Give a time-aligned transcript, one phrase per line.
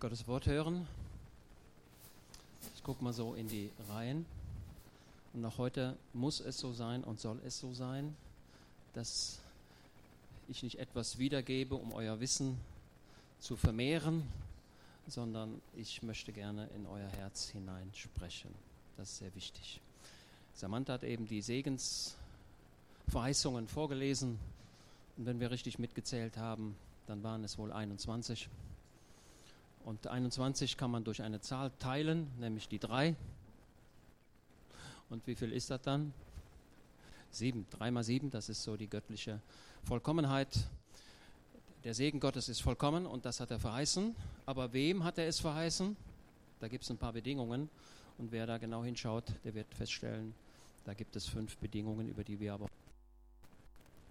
[0.00, 0.86] Gottes Wort hören.
[2.76, 4.26] Ich gucke mal so in die Reihen.
[5.34, 8.16] Und auch heute muss es so sein und soll es so sein,
[8.94, 9.40] dass
[10.46, 12.60] ich nicht etwas wiedergebe, um euer Wissen
[13.40, 14.22] zu vermehren,
[15.08, 18.54] sondern ich möchte gerne in euer Herz hineinsprechen.
[18.96, 19.80] Das ist sehr wichtig.
[20.54, 24.38] Samantha hat eben die Segensverheißungen vorgelesen.
[25.16, 26.76] Und wenn wir richtig mitgezählt haben,
[27.08, 28.48] dann waren es wohl 21.
[29.88, 33.16] Und 21 kann man durch eine Zahl teilen, nämlich die 3.
[35.08, 36.12] Und wie viel ist das dann?
[37.30, 37.66] 7.
[37.70, 39.40] 3 mal 7, das ist so die göttliche
[39.84, 40.68] Vollkommenheit.
[41.84, 44.14] Der Segen Gottes ist vollkommen und das hat er verheißen.
[44.44, 45.96] Aber wem hat er es verheißen?
[46.60, 47.70] Da gibt es ein paar Bedingungen.
[48.18, 50.34] Und wer da genau hinschaut, der wird feststellen,
[50.84, 52.68] da gibt es fünf Bedingungen, über die wir aber.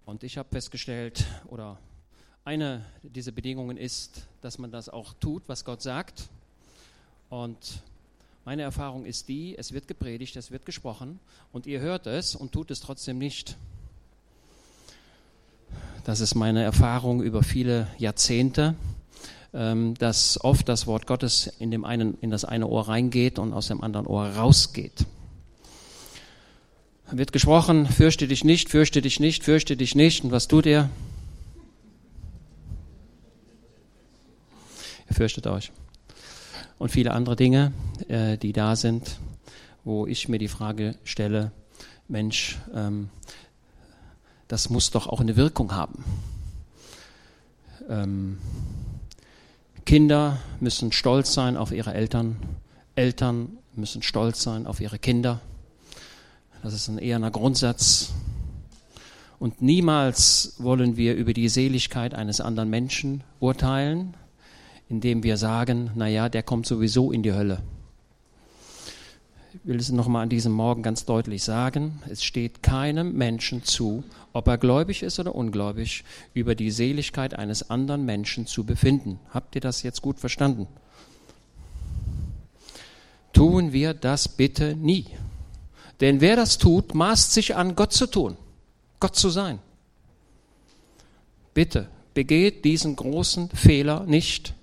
[0.08, 1.78] Und ich habe festgestellt, oder
[2.48, 6.30] eine dieser Bedingungen ist, dass man das auch tut, was Gott sagt.
[7.30, 7.82] Und
[8.46, 11.20] meine Erfahrung ist die, es wird gepredigt, es wird gesprochen
[11.52, 13.58] und ihr hört es und tut es trotzdem nicht.
[16.06, 18.76] Das ist meine Erfahrung über viele Jahrzehnte,
[19.54, 23.52] ähm, dass oft das Wort Gottes in, dem einen, in das eine Ohr reingeht und
[23.52, 25.06] aus dem anderen Ohr rausgeht.
[27.12, 30.24] Wird gesprochen, fürchte dich nicht, fürchte dich nicht, fürchte dich nicht.
[30.24, 30.90] Und was tut ihr?
[35.14, 35.72] Fürchtet euch.
[36.78, 37.74] Und viele andere Dinge,
[38.08, 39.18] äh, die da sind,
[39.84, 41.52] wo ich mir die Frage stelle,
[42.08, 43.10] Mensch, ähm,
[44.48, 46.04] das muss doch auch eine Wirkung haben.
[47.90, 48.38] Ähm,
[49.86, 52.38] Kinder müssen stolz sein auf ihre Eltern,
[52.96, 55.40] Eltern müssen stolz sein auf ihre Kinder.
[56.64, 58.12] Das ist ein eher ein Grundsatz.
[59.40, 64.16] Und niemals wollen wir über die Seligkeit eines anderen Menschen urteilen,
[64.90, 67.62] indem wir sagen, naja, der kommt sowieso in die Hölle.
[69.54, 74.04] Ich will es nochmal an diesem Morgen ganz deutlich sagen, es steht keinem Menschen zu,
[74.32, 76.04] ob er gläubig ist oder ungläubig,
[76.34, 79.20] über die Seligkeit eines anderen Menschen zu befinden.
[79.34, 80.68] Habt ihr das jetzt gut verstanden?
[83.34, 85.06] Tun wir das bitte nie.
[86.02, 88.38] Denn wer das tut, maßt sich an, Gott zu tun,
[89.00, 89.60] Gott zu sein.
[91.54, 94.54] Bitte begeht diesen großen Fehler nicht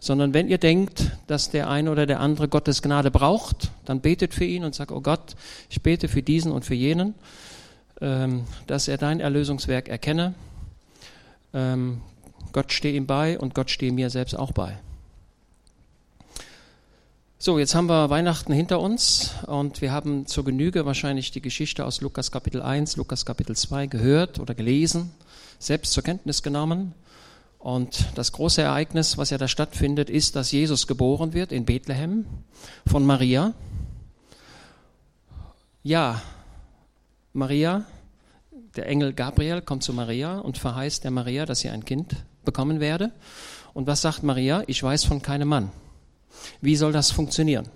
[0.00, 4.34] sondern wenn ihr denkt, dass der eine oder der andere Gottes Gnade braucht, dann betet
[4.34, 5.34] für ihn und sagt, oh Gott,
[5.68, 7.14] ich bete für diesen und für jenen,
[8.00, 10.34] ähm, dass er dein Erlösungswerk erkenne.
[11.52, 12.00] Ähm,
[12.52, 14.78] Gott stehe ihm bei und Gott stehe mir selbst auch bei.
[17.40, 21.84] So, jetzt haben wir Weihnachten hinter uns und wir haben zur Genüge wahrscheinlich die Geschichte
[21.84, 25.12] aus Lukas Kapitel 1, Lukas Kapitel 2 gehört oder gelesen,
[25.60, 26.94] selbst zur Kenntnis genommen.
[27.58, 32.24] Und das große Ereignis, was ja da stattfindet, ist, dass Jesus geboren wird in Bethlehem
[32.86, 33.52] von Maria.
[35.82, 36.22] Ja,
[37.32, 37.84] Maria,
[38.76, 42.14] der Engel Gabriel kommt zu Maria und verheißt der Maria, dass sie ein Kind
[42.44, 43.12] bekommen werde.
[43.74, 44.62] Und was sagt Maria?
[44.66, 45.70] Ich weiß von keinem Mann.
[46.60, 47.68] Wie soll das funktionieren?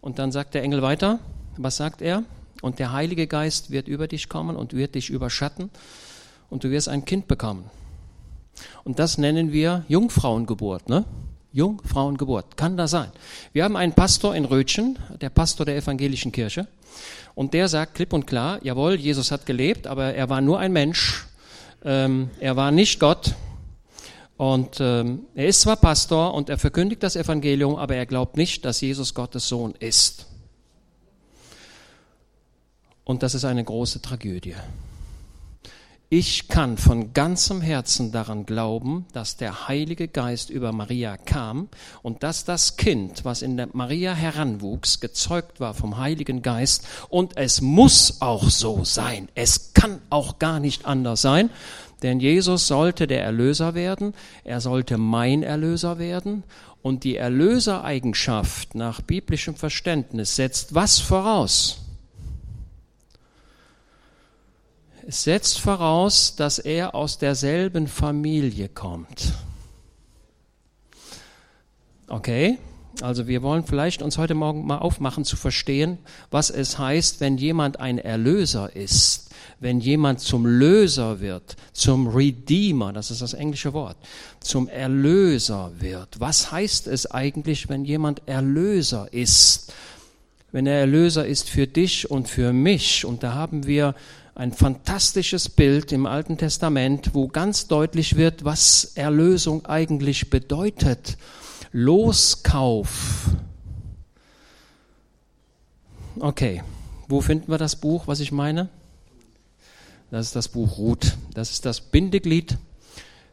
[0.00, 1.18] Und dann sagt der Engel weiter,
[1.56, 2.24] was sagt er?
[2.62, 5.70] Und der Heilige Geist wird über dich kommen und wird dich überschatten
[6.48, 7.70] und du wirst ein Kind bekommen.
[8.84, 10.88] Und das nennen wir Jungfrauengeburt.
[10.88, 11.04] Ne?
[11.52, 12.56] Jungfrauengeburt.
[12.56, 13.10] Kann das sein?
[13.52, 16.68] Wir haben einen Pastor in Rötchen, der Pastor der evangelischen Kirche.
[17.34, 20.72] Und der sagt klipp und klar, jawohl, Jesus hat gelebt, aber er war nur ein
[20.72, 21.26] Mensch.
[21.84, 23.34] Ähm, er war nicht Gott.
[24.36, 28.64] Und ähm, er ist zwar Pastor und er verkündigt das Evangelium, aber er glaubt nicht,
[28.64, 30.26] dass Jesus Gottes Sohn ist.
[33.04, 34.54] Und das ist eine große Tragödie.
[36.12, 41.68] Ich kann von ganzem Herzen daran glauben, dass der Heilige Geist über Maria kam
[42.02, 46.84] und dass das Kind, was in der Maria heranwuchs, gezeugt war vom Heiligen Geist.
[47.10, 49.28] Und es muss auch so sein.
[49.36, 51.48] Es kann auch gar nicht anders sein.
[52.02, 54.12] Denn Jesus sollte der Erlöser werden.
[54.42, 56.42] Er sollte mein Erlöser werden.
[56.82, 61.89] Und die Erlösereigenschaft nach biblischem Verständnis setzt was voraus?
[65.06, 69.32] Es setzt voraus, dass er aus derselben Familie kommt.
[72.08, 72.58] Okay?
[73.00, 75.98] Also wir wollen vielleicht uns heute Morgen mal aufmachen zu verstehen,
[76.30, 82.92] was es heißt, wenn jemand ein Erlöser ist, wenn jemand zum Löser wird, zum Redeemer,
[82.92, 83.96] das ist das englische Wort,
[84.40, 86.20] zum Erlöser wird.
[86.20, 89.72] Was heißt es eigentlich, wenn jemand Erlöser ist?
[90.52, 93.04] Wenn er Erlöser ist für dich und für mich.
[93.04, 93.94] Und da haben wir
[94.40, 101.18] ein fantastisches Bild im Alten Testament, wo ganz deutlich wird, was Erlösung eigentlich bedeutet.
[101.72, 103.36] Loskauf.
[106.18, 106.62] Okay,
[107.06, 108.70] wo finden wir das Buch, was ich meine?
[110.10, 111.18] Das ist das Buch Ruth.
[111.34, 112.56] Das ist das Bindeglied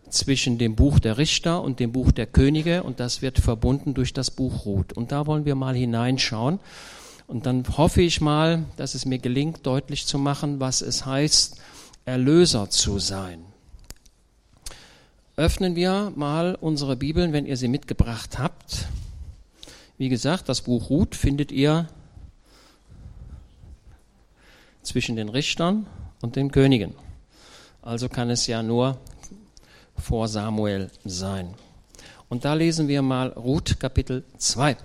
[0.10, 4.12] zwischen dem Buch der Richter und dem Buch der Könige und das wird verbunden durch
[4.12, 4.92] das Buch Ruth.
[4.92, 6.60] Und da wollen wir mal hineinschauen.
[7.28, 11.60] Und dann hoffe ich mal, dass es mir gelingt, deutlich zu machen, was es heißt,
[12.06, 13.44] Erlöser zu sein.
[15.36, 18.88] Öffnen wir mal unsere Bibeln, wenn ihr sie mitgebracht habt.
[19.98, 21.90] Wie gesagt, das Buch Ruth findet ihr
[24.82, 25.86] zwischen den Richtern
[26.22, 26.96] und den Königen.
[27.82, 28.98] Also kann es ja nur
[29.98, 31.54] vor Samuel sein.
[32.30, 34.78] Und da lesen wir mal Ruth Kapitel 2.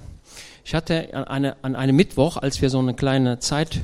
[0.65, 3.81] Ich hatte an, eine, an einem Mittwoch, als wir so eine kleine Zeit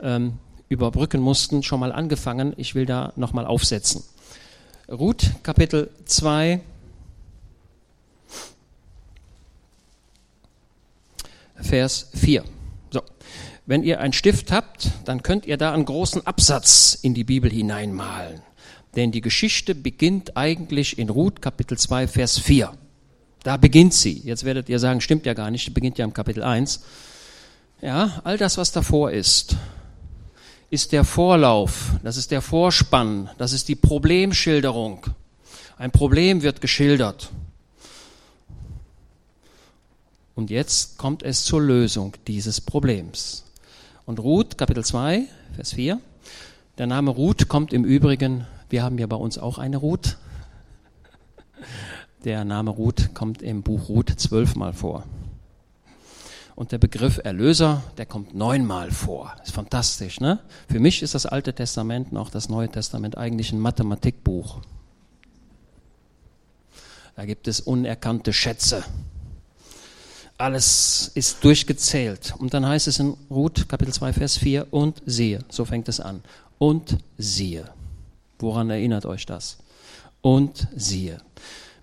[0.00, 0.34] ähm,
[0.68, 2.52] überbrücken mussten, schon mal angefangen.
[2.56, 4.04] Ich will da nochmal aufsetzen.
[4.88, 6.60] Ruth Kapitel 2.
[11.56, 12.44] Vers 4.
[12.90, 13.02] So.
[13.66, 17.50] Wenn ihr einen Stift habt, dann könnt ihr da einen großen Absatz in die Bibel
[17.50, 18.42] hineinmalen.
[18.96, 22.72] Denn die Geschichte beginnt eigentlich in Ruth Kapitel 2 Vers 4.
[23.42, 24.20] Da beginnt sie.
[24.24, 26.80] Jetzt werdet ihr sagen, stimmt ja gar nicht, die beginnt ja im Kapitel 1.
[27.80, 29.56] Ja, all das, was davor ist,
[30.70, 35.06] ist der Vorlauf, das ist der Vorspann, das ist die Problemschilderung.
[35.76, 37.30] Ein Problem wird geschildert.
[40.34, 43.44] Und jetzt kommt es zur Lösung dieses Problems.
[44.06, 46.00] Und Ruth, Kapitel 2, Vers 4.
[46.78, 50.16] Der Name Ruth kommt im Übrigen, wir haben ja bei uns auch eine Ruth,
[52.24, 55.04] der Name Ruth kommt im Buch Ruth zwölfmal vor.
[56.54, 59.34] Und der Begriff Erlöser, der kommt neunmal vor.
[59.42, 60.38] Ist fantastisch, ne?
[60.70, 64.60] Für mich ist das Alte Testament und auch das Neue Testament eigentlich ein Mathematikbuch.
[67.16, 68.84] Da gibt es unerkannte Schätze.
[70.38, 72.34] Alles ist durchgezählt.
[72.38, 75.40] Und dann heißt es in Ruth, Kapitel 2, Vers 4, und siehe.
[75.48, 76.22] So fängt es an.
[76.58, 77.68] Und siehe.
[78.38, 79.58] Woran erinnert euch das?
[80.20, 81.18] Und siehe.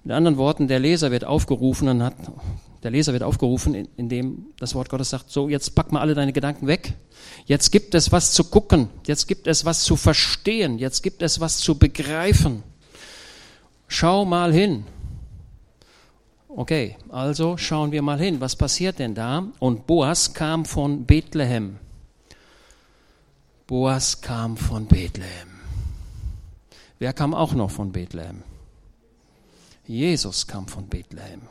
[0.04, 2.16] Mit anderen Worten, der Leser wird aufgerufen, dann hat,
[2.84, 6.34] der Leser wird aufgerufen, indem das Wort Gottes sagt, so, jetzt pack mal alle deine
[6.34, 6.94] Gedanken weg.
[7.46, 8.90] Jetzt gibt es was zu gucken.
[9.06, 10.78] Jetzt gibt es was zu verstehen.
[10.78, 12.64] Jetzt gibt es was zu begreifen.
[13.88, 14.86] Schau mal hin.
[16.48, 18.40] Okay, also schauen wir mal hin.
[18.40, 19.48] Was passiert denn da?
[19.60, 21.78] Und Boas kam von Bethlehem.
[23.68, 25.50] Boas kam von Bethlehem.
[26.98, 28.44] Wer kam auch noch von Bethlehem?
[29.90, 31.42] Jesus kam von Bethlehem.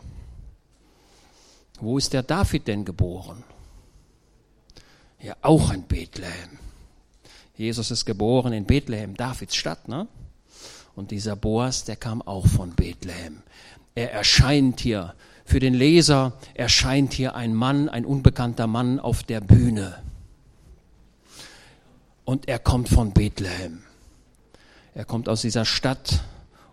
[1.80, 3.42] Wo ist der David denn geboren?
[5.20, 6.60] Ja, auch in Bethlehem.
[7.56, 10.06] Jesus ist geboren in Bethlehem, Davids Stadt, ne?
[10.94, 13.42] Und dieser Boas, der kam auch von Bethlehem.
[13.96, 19.40] Er erscheint hier, für den Leser erscheint hier ein Mann, ein unbekannter Mann auf der
[19.40, 20.00] Bühne.
[22.24, 23.82] Und er kommt von Bethlehem.
[24.94, 26.22] Er kommt aus dieser Stadt,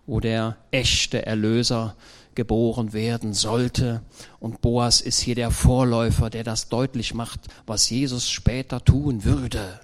[0.06, 1.96] wo der echte Erlöser
[2.34, 4.02] geboren werden sollte.
[4.38, 9.80] Und Boas ist hier der Vorläufer, der das deutlich macht, was Jesus später tun würde.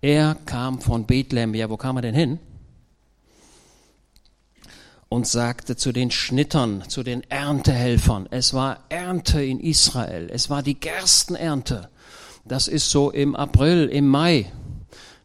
[0.00, 1.54] Er kam von Bethlehem.
[1.54, 2.38] Ja, wo kam er denn hin?
[5.08, 10.62] Und sagte zu den Schnittern, zu den Erntehelfern, es war Ernte in Israel, es war
[10.62, 11.90] die Gerstenernte.
[12.46, 14.50] Das ist so im April, im Mai.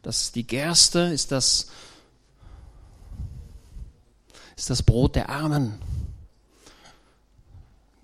[0.01, 1.67] Das, die Gerste ist das
[4.57, 5.75] ist das Brot der Armen.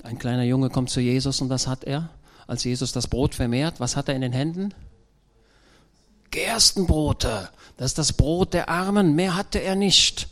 [0.04, 2.10] Ein kleiner Junge kommt zu Jesus und was hat er?
[2.46, 4.74] Als Jesus das Brot vermehrt, was hat er in den Händen?
[6.30, 7.50] Gerstenbrote.
[7.78, 9.16] Das ist das Brot der Armen.
[9.16, 10.30] Mehr hatte er nicht.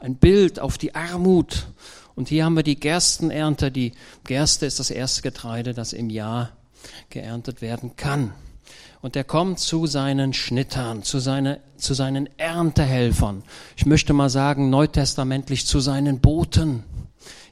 [0.00, 1.68] Ein Bild auf die Armut.
[2.14, 3.70] Und hier haben wir die Gerstenernte.
[3.70, 3.92] Die
[4.24, 6.50] Gerste ist das erste Getreide, das im Jahr
[7.10, 8.32] geerntet werden kann.
[9.02, 13.42] Und er kommt zu seinen Schnittern, zu, seine, zu seinen Erntehelfern.
[13.76, 16.84] Ich möchte mal sagen, neutestamentlich zu seinen Boten,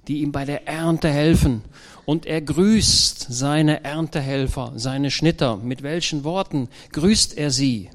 [0.07, 1.62] die ihm bei der Ernte helfen.
[2.07, 5.57] Und er grüßt seine Erntehelfer, seine Schnitter.
[5.57, 7.90] Mit welchen Worten grüßt er sie?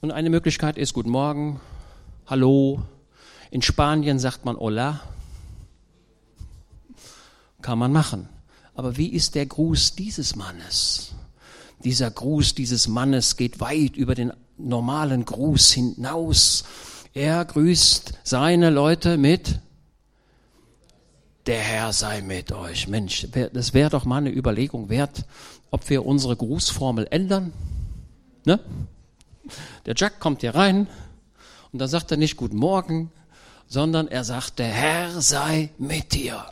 [0.00, 1.60] Und eine Möglichkeit ist Guten Morgen,
[2.26, 2.82] Hallo.
[3.52, 5.00] In Spanien sagt man Hola.
[7.62, 8.28] Kann man machen.
[8.78, 11.10] Aber wie ist der Gruß dieses Mannes?
[11.82, 16.62] Dieser Gruß dieses Mannes geht weit über den normalen Gruß hinaus.
[17.12, 19.58] Er grüßt seine Leute mit
[21.46, 22.86] der Herr sei mit euch.
[22.86, 25.24] Mensch, das wäre doch mal eine Überlegung wert,
[25.72, 27.52] ob wir unsere Grußformel ändern.
[28.44, 28.60] Ne?
[29.86, 30.86] Der Jack kommt hier rein
[31.72, 33.10] und dann sagt er nicht Guten Morgen,
[33.66, 36.46] sondern er sagt, der Herr sei mit dir.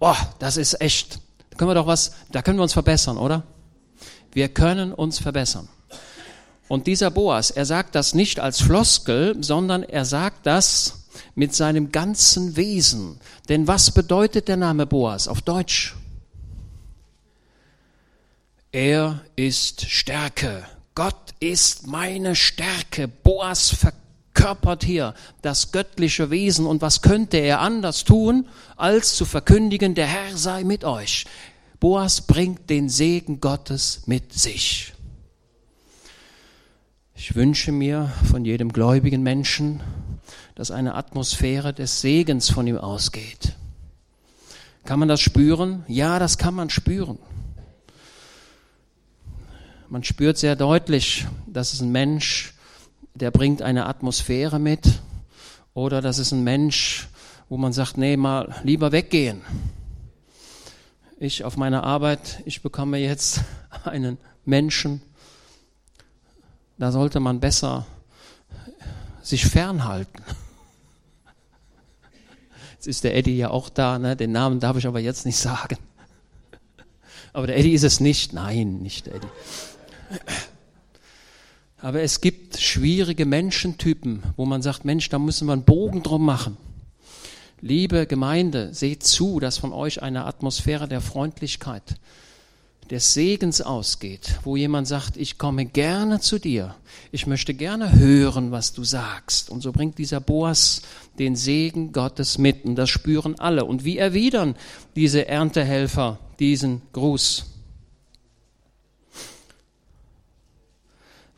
[0.00, 1.20] Boah, das ist echt.
[1.56, 3.44] Können wir doch was, da können wir uns verbessern, oder?
[4.32, 5.68] Wir können uns verbessern.
[6.68, 11.92] Und dieser Boas, er sagt das nicht als Floskel, sondern er sagt das mit seinem
[11.92, 13.20] ganzen Wesen.
[13.48, 15.94] Denn was bedeutet der Name Boas auf Deutsch?
[18.72, 20.64] Er ist Stärke.
[20.94, 23.08] Gott ist meine Stärke.
[23.08, 24.05] Boas verkörpert
[24.82, 26.66] hier das göttliche Wesen.
[26.66, 31.26] Und was könnte er anders tun, als zu verkündigen, der Herr sei mit euch.
[31.80, 34.92] Boas bringt den Segen Gottes mit sich.
[37.14, 39.80] Ich wünsche mir von jedem gläubigen Menschen,
[40.54, 43.54] dass eine Atmosphäre des Segens von ihm ausgeht.
[44.84, 45.84] Kann man das spüren?
[45.88, 47.18] Ja, das kann man spüren.
[49.88, 52.54] Man spürt sehr deutlich, dass es ein Mensch,
[53.16, 55.00] der bringt eine Atmosphäre mit,
[55.74, 57.08] oder das ist ein Mensch,
[57.48, 59.42] wo man sagt, nee, mal lieber weggehen.
[61.18, 63.40] Ich auf meiner Arbeit, ich bekomme jetzt
[63.84, 65.00] einen Menschen,
[66.78, 67.86] da sollte man besser
[69.22, 70.22] sich fernhalten.
[72.74, 74.14] Jetzt ist der Eddie ja auch da, ne?
[74.14, 75.78] den Namen darf ich aber jetzt nicht sagen.
[77.32, 78.34] Aber der Eddie ist es nicht.
[78.34, 79.28] Nein, nicht der Eddie.
[81.78, 86.24] Aber es gibt schwierige Menschentypen, wo man sagt, Mensch, da müssen wir einen Bogen drum
[86.24, 86.56] machen.
[87.60, 91.96] Liebe Gemeinde, seht zu, dass von euch eine Atmosphäre der Freundlichkeit,
[92.90, 96.76] des Segens ausgeht, wo jemand sagt, ich komme gerne zu dir,
[97.10, 99.50] ich möchte gerne hören, was du sagst.
[99.50, 100.82] Und so bringt dieser Boas
[101.18, 103.64] den Segen Gottes mit und das spüren alle.
[103.64, 104.54] Und wie erwidern
[104.94, 107.55] diese Erntehelfer diesen Gruß?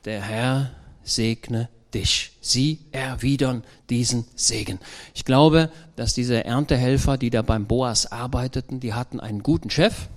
[0.05, 0.71] Der Herr
[1.03, 2.33] segne dich.
[2.41, 4.79] Sie erwidern diesen Segen.
[5.15, 10.09] Ich glaube, dass diese Erntehelfer, die da beim Boas arbeiteten, die hatten einen guten Chef,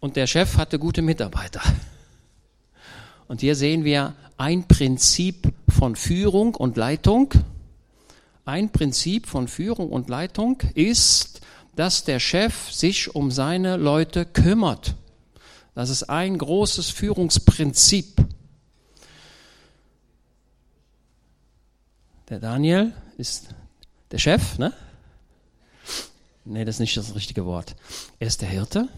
[0.00, 1.60] und der Chef hatte gute Mitarbeiter.
[3.28, 7.32] Und hier sehen wir ein Prinzip von Führung und Leitung.
[8.46, 11.42] Ein Prinzip von Führung und Leitung ist,
[11.76, 14.96] dass der Chef sich um seine Leute kümmert.
[15.74, 18.24] Das ist ein großes Führungsprinzip.
[22.28, 23.54] Der Daniel ist
[24.10, 24.72] der Chef, ne?
[26.44, 27.76] Nee, das ist nicht das richtige Wort.
[28.18, 28.88] Er ist der Hirte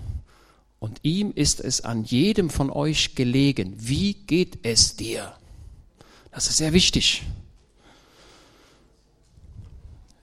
[0.79, 3.75] und ihm ist es an jedem von euch gelegen.
[3.79, 5.35] Wie geht es dir?
[6.31, 7.23] Das ist sehr wichtig.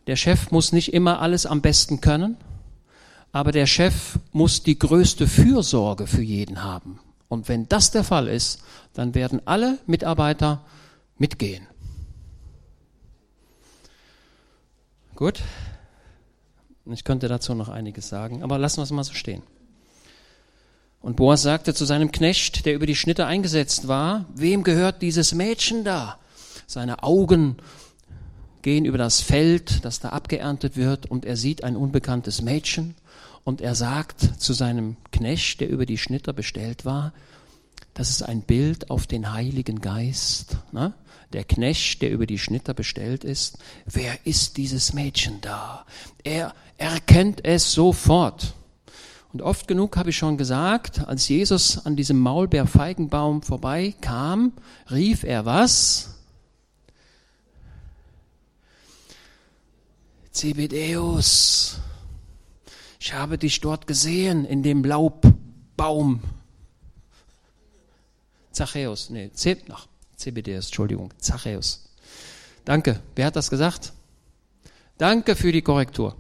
[0.08, 2.36] Der Chef muss nicht immer alles am besten können,
[3.32, 7.00] aber der Chef muss die größte Fürsorge für jeden haben.
[7.28, 10.66] Und wenn das der Fall ist, dann werden alle Mitarbeiter
[11.18, 11.68] mitgehen.
[15.16, 15.42] Gut?
[16.86, 19.44] Ich könnte dazu noch einiges sagen, aber lassen wir es mal so stehen.
[21.02, 25.34] Und Boas sagte zu seinem Knecht, der über die Schnitte eingesetzt war, wem gehört dieses
[25.34, 26.18] Mädchen da?
[26.68, 27.58] Seine Augen
[28.62, 32.96] gehen über das Feld, das da abgeerntet wird, und er sieht ein unbekanntes Mädchen,
[33.44, 37.14] und er sagt zu seinem Knecht, der über die Schnitter bestellt war,
[37.94, 40.58] das ist ein Bild auf den Heiligen Geist.
[40.72, 40.94] Ne?
[41.34, 45.86] Der Knecht, der über die Schnitter bestellt ist, wer ist dieses Mädchen da?
[46.24, 48.54] Er erkennt es sofort.
[49.32, 54.54] Und oft genug habe ich schon gesagt, als Jesus an diesem Maulbeerfeigenbaum vorbeikam,
[54.90, 56.16] rief er was?
[60.32, 61.79] Zebedeus,
[63.00, 66.22] ich habe dich dort gesehen in dem Laubbaum.
[68.52, 69.88] Zachäus, nee, Zeb, ach,
[70.18, 71.90] Zebedeus, Entschuldigung, Zachäus.
[72.66, 73.02] Danke.
[73.16, 73.94] Wer hat das gesagt?
[74.98, 76.16] Danke für die Korrektur.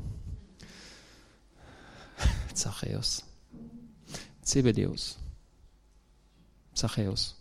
[2.53, 3.25] Zachäus.
[4.41, 5.17] Zebedeus.
[6.73, 7.35] Zachäus.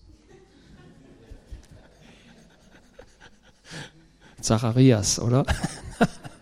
[4.40, 5.46] Zacharias, oder?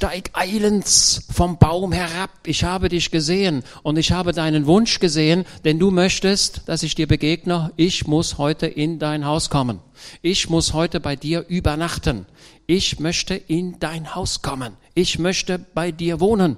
[0.00, 2.30] Steig eilends vom Baum herab.
[2.46, 6.94] Ich habe dich gesehen und ich habe deinen Wunsch gesehen, denn du möchtest, dass ich
[6.94, 7.70] dir begegne.
[7.76, 9.80] Ich muss heute in dein Haus kommen.
[10.22, 12.24] Ich muss heute bei dir übernachten.
[12.66, 14.78] Ich möchte in dein Haus kommen.
[14.94, 16.56] Ich möchte bei dir wohnen.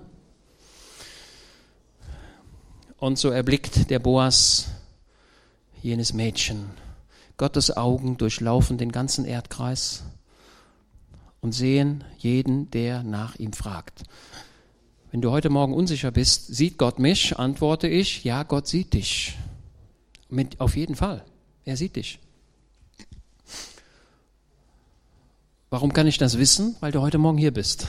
[2.97, 4.69] Und so erblickt der Boas
[5.83, 6.67] jenes Mädchen.
[7.39, 10.05] Gottes Augen durchlaufen den ganzen Erdkreis
[11.43, 14.05] und sehen jeden, der nach ihm fragt.
[15.11, 19.37] Wenn du heute Morgen unsicher bist, sieht Gott mich, antworte ich, ja, Gott sieht dich.
[20.31, 21.25] Mit, auf jeden Fall.
[21.65, 22.19] Er sieht dich.
[25.69, 26.77] Warum kann ich das wissen?
[26.81, 27.89] Weil du heute Morgen hier bist.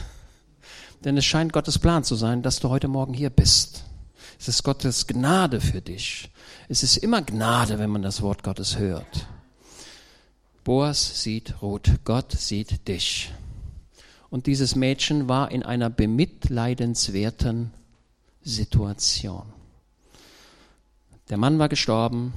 [1.05, 3.86] Denn es scheint Gottes Plan zu sein, dass du heute Morgen hier bist.
[4.39, 6.31] Es ist Gottes Gnade für dich.
[6.69, 9.27] Es ist immer Gnade, wenn man das Wort Gottes hört.
[10.63, 13.31] Boas sieht Ruth, Gott sieht dich.
[14.33, 17.71] Und dieses Mädchen war in einer bemitleidenswerten
[18.41, 19.43] Situation.
[21.29, 22.33] Der Mann war gestorben,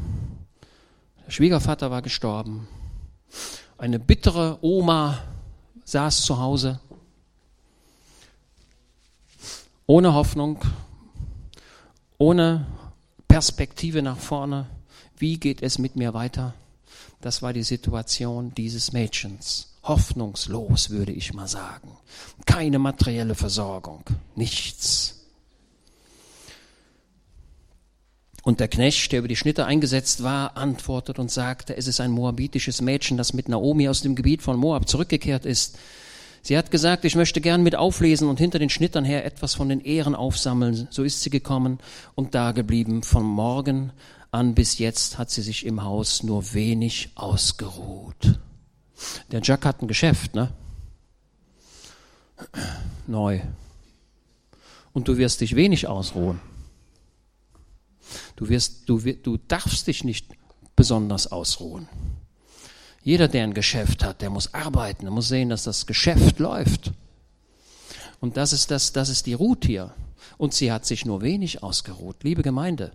[1.24, 2.68] der Schwiegervater war gestorben,
[3.78, 5.22] eine bittere Oma
[5.86, 6.80] saß zu Hause,
[9.86, 10.62] ohne Hoffnung,
[12.18, 12.66] ohne
[13.26, 14.66] Perspektive nach vorne.
[15.16, 16.52] Wie geht es mit mir weiter?
[17.22, 19.75] Das war die Situation dieses Mädchens.
[19.86, 21.96] Hoffnungslos, würde ich mal sagen.
[22.44, 25.16] Keine materielle Versorgung, nichts.
[28.42, 32.12] Und der Knecht, der über die Schnitte eingesetzt war, antwortet und sagte, es ist ein
[32.12, 35.76] moabitisches Mädchen, das mit Naomi aus dem Gebiet von Moab zurückgekehrt ist.
[36.42, 39.68] Sie hat gesagt, ich möchte gern mit auflesen und hinter den Schnittern her etwas von
[39.68, 40.86] den Ehren aufsammeln.
[40.90, 41.80] So ist sie gekommen
[42.14, 43.02] und da geblieben.
[43.02, 43.90] Von morgen
[44.30, 48.38] an bis jetzt hat sie sich im Haus nur wenig ausgeruht.
[49.30, 50.52] Der Jack hat ein Geschäft, ne?
[53.06, 53.40] Neu.
[54.92, 56.40] Und du wirst dich wenig ausruhen.
[58.36, 60.26] Du, wirst, du, du darfst dich nicht
[60.74, 61.88] besonders ausruhen.
[63.02, 66.92] Jeder, der ein Geschäft hat, der muss arbeiten, der muss sehen, dass das Geschäft läuft.
[68.20, 69.94] Und das ist, das, das ist die Ruth hier.
[70.38, 72.16] Und sie hat sich nur wenig ausgeruht.
[72.22, 72.92] Liebe Gemeinde,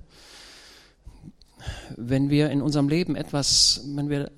[1.96, 4.32] wenn wir in unserem Leben etwas, wenn wir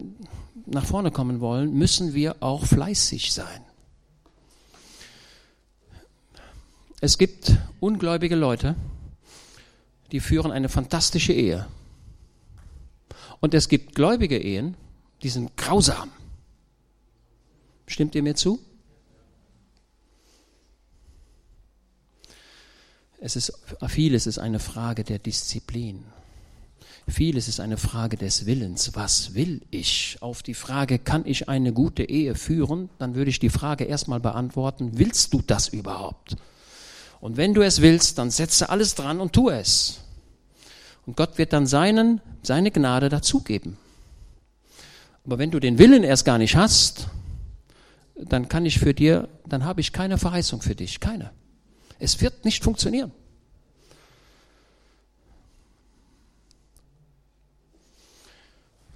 [0.65, 3.61] nach vorne kommen wollen, müssen wir auch fleißig sein.
[7.01, 8.75] Es gibt ungläubige Leute,
[10.11, 11.67] die führen eine fantastische Ehe.
[13.41, 14.77] Und es gibt gläubige Ehen,
[15.21, 16.11] die sind grausam.
[17.87, 18.59] Stimmt ihr mir zu?
[23.19, 23.53] Es ist,
[23.87, 26.05] vieles ist eine Frage der Disziplin.
[27.07, 28.95] Vieles ist eine Frage des Willens.
[28.95, 30.17] Was will ich?
[30.21, 32.89] Auf die Frage, kann ich eine gute Ehe führen?
[32.97, 36.37] Dann würde ich die Frage erstmal beantworten, willst du das überhaupt?
[37.19, 39.99] Und wenn du es willst, dann setze alles dran und tu es.
[41.05, 43.77] Und Gott wird dann seinen, seine Gnade dazugeben.
[45.25, 47.07] Aber wenn du den Willen erst gar nicht hast,
[48.15, 51.31] dann kann ich für dir, dann habe ich keine Verheißung für dich, keine.
[51.99, 53.11] Es wird nicht funktionieren.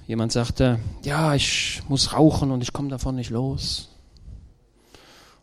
[0.08, 3.90] Jemand sagte, ja, ich muss rauchen und ich komme davon nicht los.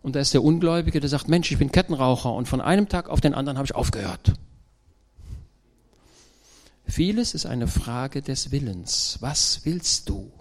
[0.03, 3.11] Und da ist der Ungläubige, der sagt, Mensch, ich bin Kettenraucher und von einem Tag
[3.11, 4.33] auf den anderen habe ich aufgehört.
[6.87, 9.19] Vieles ist eine Frage des Willens.
[9.21, 10.33] Was willst du?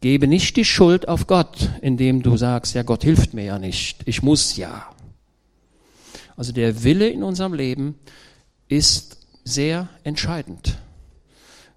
[0.00, 4.02] Gebe nicht die Schuld auf Gott, indem du sagst, ja, Gott hilft mir ja nicht,
[4.06, 4.90] ich muss ja.
[6.36, 7.94] Also der Wille in unserem Leben
[8.68, 10.78] ist sehr entscheidend.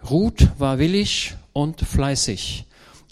[0.09, 2.65] Ruth war willig und fleißig.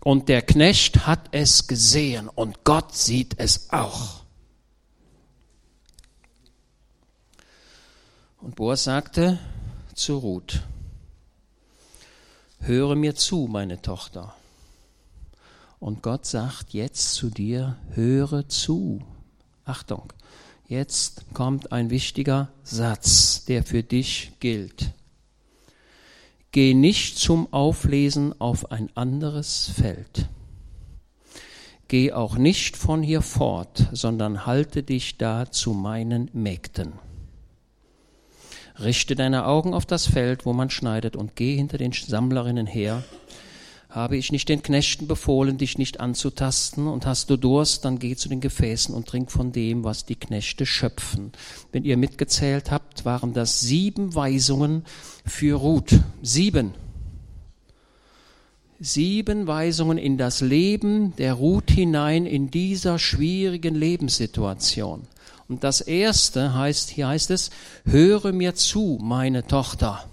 [0.03, 4.23] Und der Knecht hat es gesehen und Gott sieht es auch.
[8.39, 9.39] Und Boas sagte
[9.95, 10.61] zu Ruth,
[12.59, 14.35] höre mir zu, meine Tochter.
[15.79, 19.01] Und Gott sagt jetzt zu dir, höre zu.
[19.65, 20.13] Achtung,
[20.67, 24.91] jetzt kommt ein wichtiger Satz, der für dich gilt.
[26.55, 30.29] Geh nicht zum Auflesen auf ein anderes Feld.
[31.89, 36.93] Geh auch nicht von hier fort, sondern halte dich da zu meinen Mägden.
[38.79, 43.03] Richte deine Augen auf das Feld, wo man schneidet, und geh hinter den Sammlerinnen her.
[43.95, 48.17] Habe ich nicht den Knechten befohlen, dich nicht anzutasten, und hast du Durst, dann geh
[48.17, 51.31] zu den Gefäßen und trink von dem, was die Knechte schöpfen.
[51.71, 54.83] Wenn ihr mitgezählt habt, waren das sieben Weisungen
[55.25, 56.01] für Ruth.
[56.21, 56.73] Sieben.
[58.81, 65.03] Sieben Weisungen in das Leben der Ruth hinein in dieser schwierigen Lebenssituation.
[65.47, 67.49] Und das erste heißt, hier heißt es,
[67.85, 70.03] höre mir zu, meine Tochter.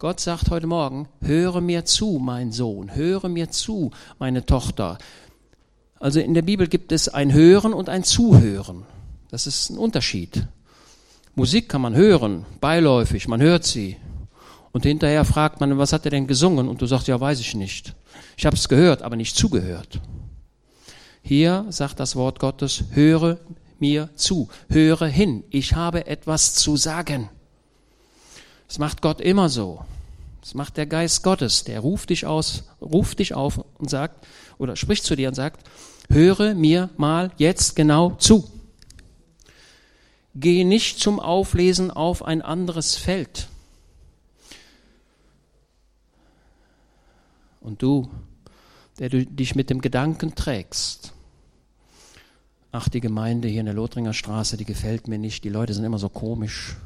[0.00, 4.96] Gott sagt heute Morgen, höre mir zu, mein Sohn, höre mir zu, meine Tochter.
[5.98, 8.84] Also in der Bibel gibt es ein Hören und ein Zuhören.
[9.28, 10.46] Das ist ein Unterschied.
[11.34, 13.96] Musik kann man hören, beiläufig, man hört sie.
[14.70, 16.68] Und hinterher fragt man, was hat er denn gesungen?
[16.68, 17.96] Und du sagst, ja, weiß ich nicht.
[18.36, 20.00] Ich habe es gehört, aber nicht zugehört.
[21.22, 23.38] Hier sagt das Wort Gottes, höre
[23.80, 27.30] mir zu, höre hin, ich habe etwas zu sagen.
[28.68, 29.84] Das macht Gott immer so.
[30.42, 34.26] Das macht der Geist Gottes, der ruft dich aus, ruft dich auf und sagt,
[34.58, 35.68] oder spricht zu dir und sagt,
[36.08, 38.48] höre mir mal jetzt genau zu.
[40.34, 43.48] Gehe nicht zum Auflesen auf ein anderes Feld.
[47.60, 48.08] Und du,
[48.98, 51.12] der du dich mit dem Gedanken trägst,
[52.70, 55.84] ach, die Gemeinde hier in der Lothringer Straße, die gefällt mir nicht, die Leute sind
[55.84, 56.76] immer so komisch,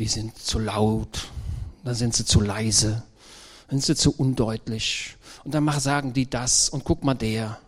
[0.00, 1.28] die sind zu laut,
[1.84, 3.02] dann sind sie zu leise,
[3.68, 7.60] dann sind sie zu undeutlich und dann sagen die das und guck mal der,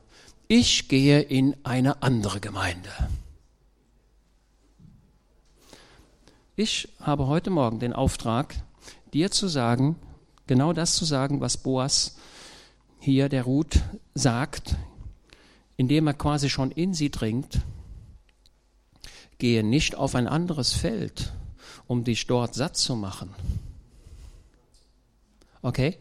[0.49, 2.88] ich gehe in eine andere Gemeinde.
[6.57, 8.55] Ich habe heute Morgen den Auftrag,
[9.12, 9.97] dir zu sagen,
[10.47, 12.16] genau das zu sagen, was Boas
[12.99, 13.83] hier der Ruth
[14.14, 14.77] sagt,
[15.77, 17.61] indem er quasi schon in sie dringt.
[19.37, 21.35] Gehe nicht auf ein anderes Feld,
[21.92, 23.28] um dich dort satt zu machen.
[25.61, 25.98] Okay?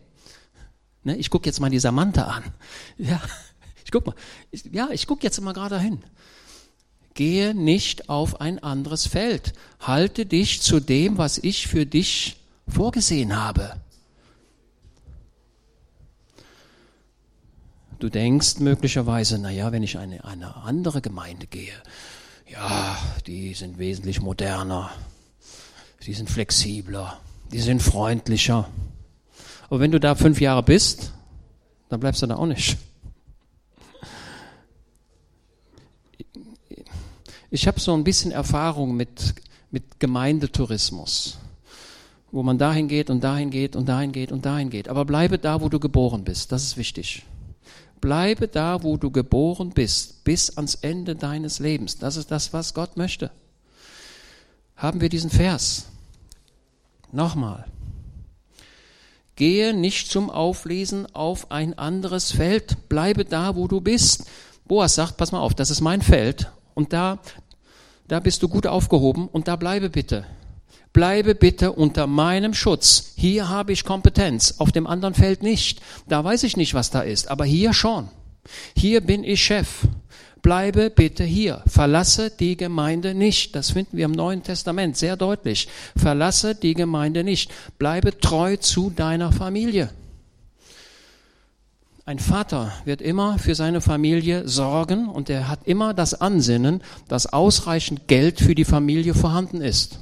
[1.04, 2.43] Ne, ich gucke jetzt mal die Samantha an.
[2.97, 3.21] Ja,
[3.84, 4.15] ich guck
[4.71, 5.99] ja, ich gucke jetzt mal gerade hin.
[7.13, 9.54] Gehe nicht auf ein anderes Feld.
[9.82, 12.38] Halte dich zu dem, was ich für dich
[12.69, 13.75] vorgesehen habe.
[17.99, 21.73] Du denkst möglicherweise, naja, wenn ich in eine, eine andere Gemeinde gehe,
[22.47, 24.91] ja, die sind wesentlich moderner,
[26.06, 27.20] die sind flexibler,
[27.52, 28.68] die sind freundlicher.
[29.70, 31.12] Aber wenn du da fünf Jahre bist,
[31.90, 32.78] dann bleibst du da auch nicht.
[37.50, 39.36] Ich habe so ein bisschen Erfahrung mit,
[39.72, 41.38] mit Gemeindetourismus,
[42.32, 44.88] wo man dahin geht und dahin geht und dahin geht und dahin geht.
[44.88, 46.52] Aber bleibe da, wo du geboren bist.
[46.52, 47.26] Das ist wichtig.
[48.00, 51.98] Bleibe da, wo du geboren bist, bis ans Ende deines Lebens.
[51.98, 53.32] Das ist das, was Gott möchte.
[54.78, 55.90] Haben wir diesen Vers?
[57.12, 57.65] Nochmal.
[59.36, 62.89] Gehe nicht zum Auflesen auf ein anderes Feld.
[62.89, 64.26] Bleibe da, wo du bist.
[64.65, 67.19] Boas sagt, pass mal auf, das ist mein Feld und da,
[68.08, 70.26] da bist du gut aufgehoben und da bleibe bitte.
[70.93, 73.13] Bleibe bitte unter meinem Schutz.
[73.15, 75.82] Hier habe ich Kompetenz, auf dem anderen Feld nicht.
[76.08, 78.10] Da weiß ich nicht, was da ist, aber hier schon.
[78.76, 79.88] Hier bin ich Chef.
[80.41, 81.62] Bleibe bitte hier.
[81.67, 83.56] Verlasse die Gemeinde nicht.
[83.56, 85.67] Das finden wir im Neuen Testament sehr deutlich.
[85.95, 87.51] Verlasse die Gemeinde nicht.
[87.77, 89.89] Bleibe treu zu deiner Familie.
[92.06, 97.32] Ein Vater wird immer für seine Familie sorgen und er hat immer das Ansinnen, dass
[97.32, 99.99] ausreichend Geld für die Familie vorhanden ist.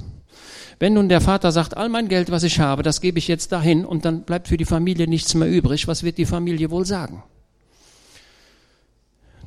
[0.78, 3.52] Wenn nun der Vater sagt, all mein Geld, was ich habe, das gebe ich jetzt
[3.52, 6.86] dahin und dann bleibt für die Familie nichts mehr übrig, was wird die Familie wohl
[6.86, 7.22] sagen?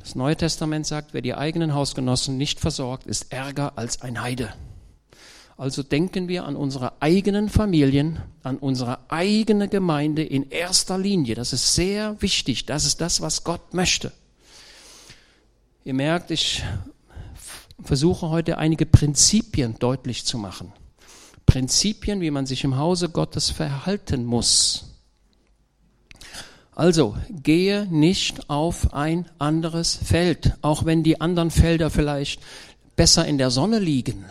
[0.04, 4.52] Das Neue Testament sagt, wer die eigenen Hausgenossen nicht versorgt, ist ärger als ein Heide.
[5.56, 11.34] Also denken wir an unsere eigenen Familien, an unsere eigene Gemeinde in erster Linie.
[11.34, 12.66] Das ist sehr wichtig.
[12.66, 14.12] Das ist das, was Gott möchte.
[15.84, 16.62] Ihr merkt, ich
[17.82, 20.70] versuche heute einige Prinzipien deutlich zu machen.
[21.46, 24.93] Prinzipien, wie man sich im Hause Gottes verhalten muss.
[26.76, 32.40] Also, gehe nicht auf ein anderes Feld, auch wenn die anderen Felder vielleicht
[32.96, 34.24] besser in der Sonne liegen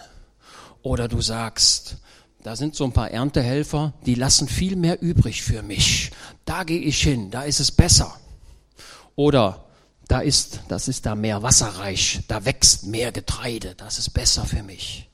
[0.82, 1.98] oder du sagst,
[2.44, 6.12] da sind so ein paar Erntehelfer, die lassen viel mehr übrig für mich.
[6.44, 8.14] Da gehe ich hin, da ist es besser.
[9.16, 9.64] Oder
[10.10, 14.64] da ist, das ist da mehr wasserreich, da wächst mehr Getreide, das ist besser für
[14.64, 15.10] mich.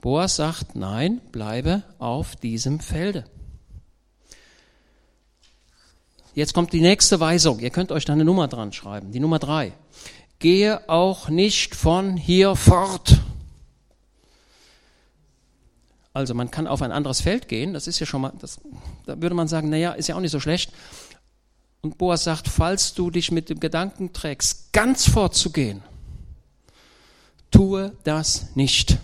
[0.00, 3.24] Boas sagt, nein, bleibe auf diesem Felde.
[6.36, 7.60] Jetzt kommt die nächste Weisung.
[7.60, 9.10] Ihr könnt euch da eine Nummer dran schreiben.
[9.10, 9.72] Die Nummer drei.
[10.38, 13.22] Gehe auch nicht von hier fort.
[16.12, 18.60] Also man kann auf ein anderes Feld gehen, das ist ja schon mal, das,
[19.06, 20.72] da würde man sagen, naja, ist ja auch nicht so schlecht.
[21.80, 25.82] Und Boas sagt, falls du dich mit dem Gedanken trägst, ganz fortzugehen,
[27.50, 28.98] tue das nicht.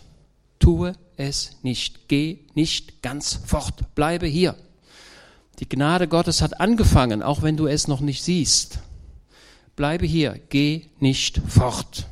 [0.59, 2.09] Tue es nicht.
[2.09, 3.95] Geh nicht ganz fort.
[3.95, 4.55] Bleibe hier.
[5.59, 8.79] Die Gnade Gottes hat angefangen, auch wenn du es noch nicht siehst.
[9.77, 10.41] Bleibe hier.
[10.49, 12.07] Geh nicht fort.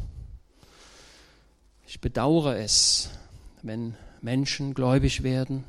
[1.86, 3.10] Ich bedauere es,
[3.62, 5.64] wenn Menschen gläubig werden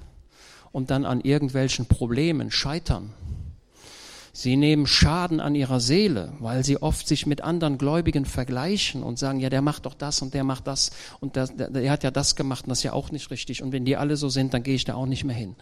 [0.72, 3.14] und dann an irgendwelchen Problemen scheitern.
[4.34, 9.20] Sie nehmen Schaden an ihrer Seele, weil sie oft sich mit anderen Gläubigen vergleichen und
[9.20, 12.04] sagen, ja, der macht doch das und der macht das und der, der, der hat
[12.04, 13.62] ja das gemacht und das ist ja auch nicht richtig.
[13.62, 15.56] Und wenn die alle so sind, dann gehe ich da auch nicht mehr hin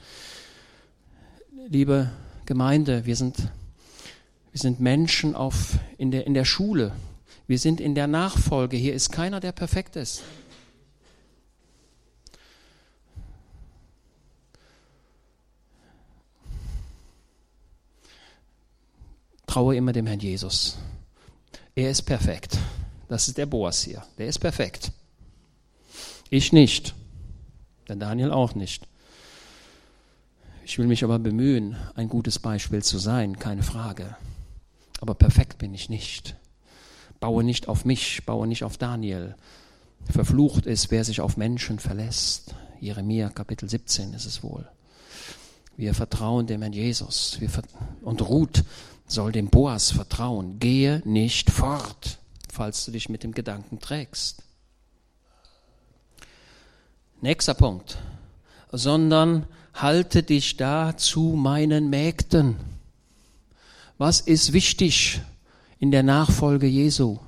[1.69, 2.09] liebe
[2.45, 6.93] Gemeinde, wir sind, wir sind Menschen auf, in, der, in der Schule,
[7.47, 10.23] wir sind in der Nachfolge, hier ist keiner, der perfekt ist.
[19.45, 20.77] Traue immer dem Herrn Jesus.
[21.73, 22.57] Er ist perfekt.
[23.07, 24.03] Das ist der Boas hier.
[24.19, 24.91] Der ist perfekt.
[26.29, 26.93] Ich nicht.
[27.87, 28.88] Der Daniel auch nicht.
[30.69, 34.15] Ich will mich aber bemühen, ein gutes Beispiel zu sein, keine Frage.
[35.01, 36.35] Aber perfekt bin ich nicht.
[37.19, 39.35] Baue nicht auf mich, baue nicht auf Daniel.
[40.11, 42.53] Verflucht ist, wer sich auf Menschen verlässt.
[42.79, 44.69] Jeremia Kapitel 17 ist es wohl.
[45.75, 47.39] Wir vertrauen dem Herrn Jesus.
[48.03, 48.63] und Ruth
[49.07, 50.59] soll dem Boas vertrauen.
[50.59, 54.43] Gehe nicht fort, falls du dich mit dem Gedanken trägst.
[57.21, 57.97] Nächster Punkt.
[58.71, 59.47] Sondern
[59.81, 62.57] halte dich da zu meinen Mägden.
[63.97, 65.21] Was ist wichtig
[65.79, 67.19] in der Nachfolge Jesu?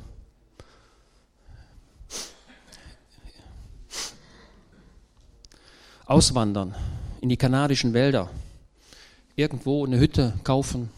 [6.05, 6.75] Auswandern
[7.21, 8.29] in die kanadischen Wälder,
[9.37, 10.89] irgendwo eine Hütte kaufen,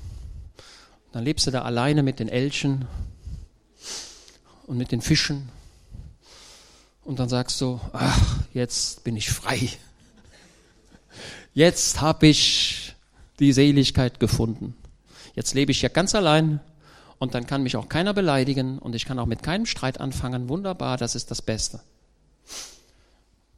[1.11, 2.87] dann lebst du da alleine mit den Elchen
[4.65, 5.49] und mit den Fischen
[7.03, 9.69] und dann sagst du, ach, jetzt bin ich frei.
[11.53, 12.95] Jetzt habe ich
[13.39, 14.75] die Seligkeit gefunden.
[15.35, 16.59] Jetzt lebe ich ja ganz allein
[17.19, 20.49] und dann kann mich auch keiner beleidigen und ich kann auch mit keinem Streit anfangen.
[20.49, 21.81] Wunderbar, das ist das Beste.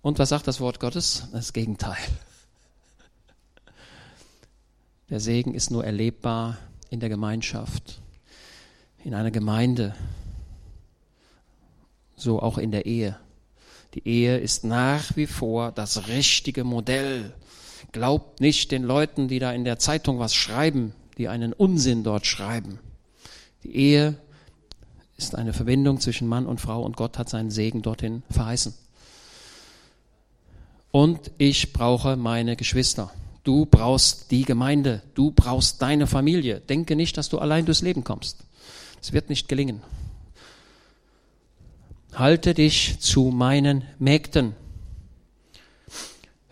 [0.01, 1.29] Und was sagt das Wort Gottes?
[1.31, 1.97] Das Gegenteil.
[5.09, 6.57] Der Segen ist nur erlebbar
[6.89, 8.01] in der Gemeinschaft,
[9.03, 9.95] in einer Gemeinde,
[12.15, 13.17] so auch in der Ehe.
[13.93, 17.33] Die Ehe ist nach wie vor das richtige Modell
[17.95, 22.25] Glaubt nicht den Leuten, die da in der Zeitung was schreiben, die einen Unsinn dort
[22.25, 22.79] schreiben.
[23.63, 24.17] Die Ehe
[25.15, 28.73] ist eine Verbindung zwischen Mann und Frau und Gott hat seinen Segen dorthin verheißen.
[30.91, 33.11] Und ich brauche meine Geschwister.
[33.45, 35.01] Du brauchst die Gemeinde.
[35.13, 36.59] Du brauchst deine Familie.
[36.59, 38.39] Denke nicht, dass du allein durchs Leben kommst.
[39.01, 39.81] Es wird nicht gelingen.
[42.13, 44.53] Halte dich zu meinen Mägden.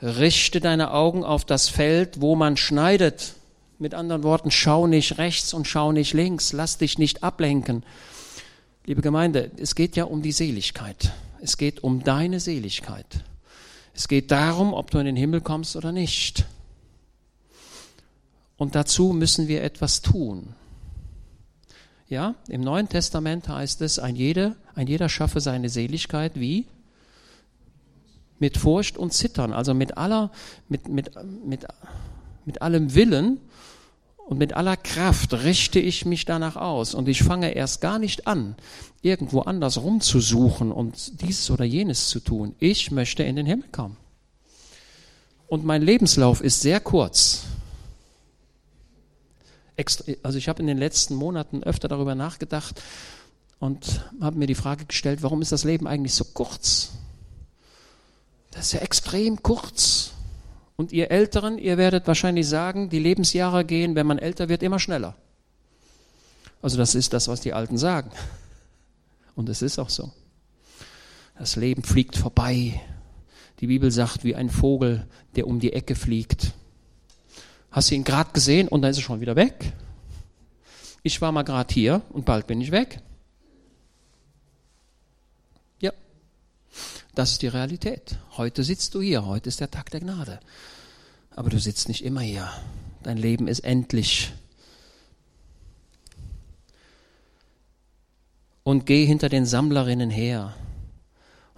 [0.03, 3.35] Richte deine Augen auf das Feld, wo man schneidet.
[3.79, 6.51] Mit anderen Worten, schau nicht rechts und schau nicht links.
[6.51, 7.83] Lass dich nicht ablenken.
[8.85, 11.13] Liebe Gemeinde, es geht ja um die Seligkeit.
[11.41, 13.23] Es geht um deine Seligkeit.
[13.93, 16.45] Es geht darum, ob du in den Himmel kommst oder nicht.
[18.57, 20.53] Und dazu müssen wir etwas tun.
[22.09, 26.65] Ja, im Neuen Testament heißt es, ein jeder, ein jeder schaffe seine Seligkeit wie?
[28.43, 30.29] Mit Furcht und Zittern, also mit aller,
[30.67, 31.11] mit, mit,
[31.45, 31.65] mit,
[32.43, 33.39] mit allem Willen
[34.17, 38.27] und mit aller Kraft richte ich mich danach aus und ich fange erst gar nicht
[38.27, 38.57] an,
[39.01, 42.53] irgendwo anders rumzusuchen und dieses oder jenes zu tun.
[42.59, 43.95] Ich möchte in den Himmel kommen.
[45.47, 47.43] Und mein Lebenslauf ist sehr kurz.
[50.21, 52.81] Also ich habe in den letzten Monaten öfter darüber nachgedacht
[53.59, 56.91] und habe mir die Frage gestellt, warum ist das Leben eigentlich so kurz?
[58.53, 60.11] Das ist ja extrem kurz.
[60.75, 64.79] Und ihr Älteren, ihr werdet wahrscheinlich sagen, die Lebensjahre gehen, wenn man älter wird, immer
[64.79, 65.15] schneller.
[66.61, 68.11] Also das ist das, was die Alten sagen.
[69.35, 70.11] Und es ist auch so.
[71.37, 72.79] Das Leben fliegt vorbei.
[73.59, 76.53] Die Bibel sagt, wie ein Vogel, der um die Ecke fliegt.
[77.71, 79.73] Hast du ihn gerade gesehen und dann ist er schon wieder weg?
[81.01, 83.01] Ich war mal gerade hier und bald bin ich weg.
[87.15, 88.17] Das ist die Realität.
[88.37, 90.39] Heute sitzt du hier, heute ist der Tag der Gnade.
[91.29, 92.49] Aber du sitzt nicht immer hier.
[93.03, 94.33] Dein Leben ist endlich.
[98.63, 100.55] Und geh hinter den Sammlerinnen her.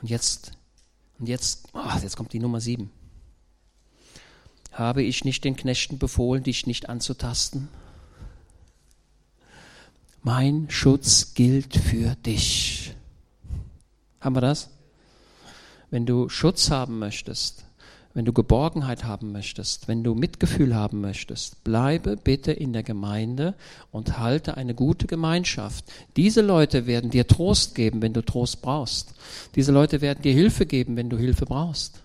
[0.01, 0.51] Und jetzt,
[1.19, 2.91] und jetzt, oh, jetzt kommt die Nummer sieben.
[4.73, 7.69] Habe ich nicht den Knechten befohlen, dich nicht anzutasten?
[10.21, 12.93] Mein Schutz gilt für dich.
[14.19, 14.74] Haben wir das?
[15.91, 17.65] Wenn du Schutz haben möchtest,
[18.13, 23.55] wenn du Geborgenheit haben möchtest, wenn du Mitgefühl haben möchtest, bleibe bitte in der Gemeinde
[23.91, 25.83] und halte eine gute Gemeinschaft.
[26.15, 29.13] Diese Leute werden dir Trost geben, wenn du Trost brauchst.
[29.55, 32.01] Diese Leute werden dir Hilfe geben, wenn du Hilfe brauchst.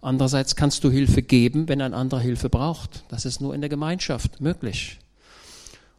[0.00, 3.04] Andererseits kannst du Hilfe geben, wenn ein anderer Hilfe braucht.
[3.08, 4.98] Das ist nur in der Gemeinschaft möglich.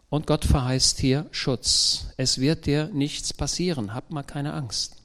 [0.10, 2.08] Und Gott verheißt hier Schutz.
[2.18, 3.94] Es wird dir nichts passieren.
[3.94, 4.98] Hab mal keine Angst.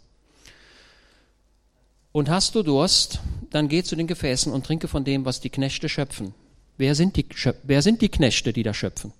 [2.12, 3.20] Und hast du Durst,
[3.51, 6.35] dann geh zu den Gefäßen und trinke von dem, was die Knechte schöpfen.
[6.77, 7.27] Wer sind die,
[7.62, 9.12] wer sind die Knechte, die da schöpfen?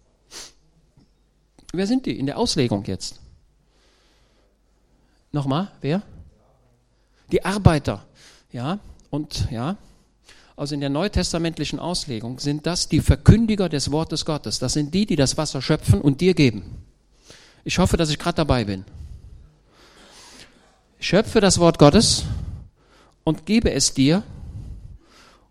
[1.73, 3.21] Wer sind die in der Auslegung jetzt?
[5.31, 6.03] Nochmal, wer?
[7.31, 8.05] Die Arbeiter.
[8.51, 9.77] Ja, und ja.
[10.57, 14.59] also in der neutestamentlichen Auslegung, sind das die Verkündiger des Wortes Gottes.
[14.59, 16.85] Das sind die, die das Wasser schöpfen und dir geben.
[17.63, 18.85] Ich hoffe, dass ich gerade dabei bin.
[20.99, 22.25] Schöpfe das Wort Gottes
[23.25, 24.23] und gebe es dir.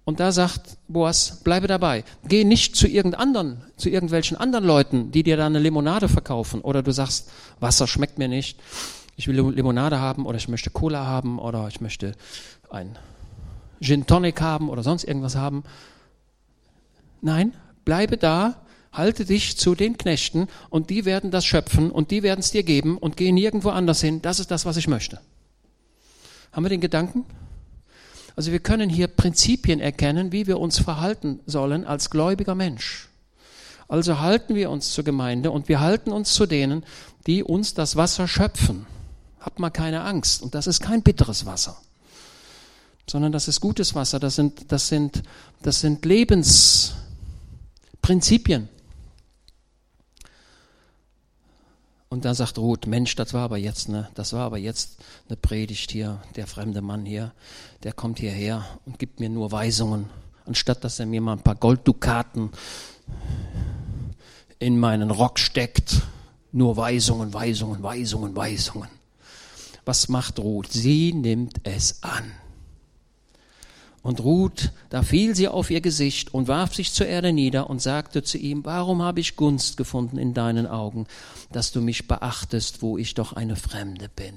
[0.05, 2.03] Und da sagt Boas, bleibe dabei.
[2.27, 6.61] Geh nicht zu irgendeinen, zu irgendwelchen anderen Leuten, die dir da eine Limonade verkaufen.
[6.61, 7.29] Oder du sagst,
[7.59, 8.59] Wasser schmeckt mir nicht.
[9.15, 12.15] Ich will Limonade haben oder ich möchte Cola haben oder ich möchte
[12.69, 12.97] ein
[13.81, 15.63] Gin Tonic haben oder sonst irgendwas haben.
[17.21, 17.53] Nein,
[17.85, 18.55] bleibe da,
[18.91, 22.63] halte dich zu den Knechten und die werden das schöpfen und die werden es dir
[22.63, 24.21] geben und geh nirgendwo anders hin.
[24.21, 25.19] Das ist das, was ich möchte.
[26.51, 27.25] Haben wir den Gedanken?
[28.39, 33.09] Also wir können hier Prinzipien erkennen, wie wir uns verhalten sollen als gläubiger Mensch.
[33.89, 36.85] Also halten wir uns zur Gemeinde und wir halten uns zu denen,
[37.27, 38.85] die uns das Wasser schöpfen.
[39.41, 40.41] Habt mal keine Angst.
[40.41, 41.75] Und das ist kein bitteres Wasser,
[43.09, 44.21] sondern das ist gutes Wasser.
[44.21, 45.21] Das sind, das sind,
[45.61, 48.69] das sind Lebensprinzipien.
[52.11, 55.37] Und dann sagt Ruth, Mensch, das war aber jetzt eine, das war aber jetzt eine
[55.37, 57.33] Predigt hier, der fremde Mann hier,
[57.83, 60.09] der kommt hierher und gibt mir nur Weisungen,
[60.47, 62.49] anstatt dass er mir mal ein paar Golddukaten
[64.57, 66.01] in meinen Rock steckt.
[66.51, 68.89] Nur Weisungen, Weisungen, Weisungen, Weisungen.
[69.85, 70.71] Was macht Ruth?
[70.71, 72.31] Sie nimmt es an.
[74.01, 77.81] Und Ruth, da fiel sie auf ihr Gesicht und warf sich zur Erde nieder und
[77.81, 81.05] sagte zu ihm, warum habe ich Gunst gefunden in deinen Augen,
[81.51, 84.35] dass du mich beachtest, wo ich doch eine Fremde bin?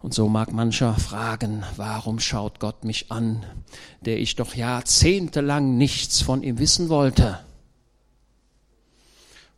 [0.00, 3.44] Und so mag mancher fragen, warum schaut Gott mich an,
[4.02, 7.40] der ich doch jahrzehntelang nichts von ihm wissen wollte?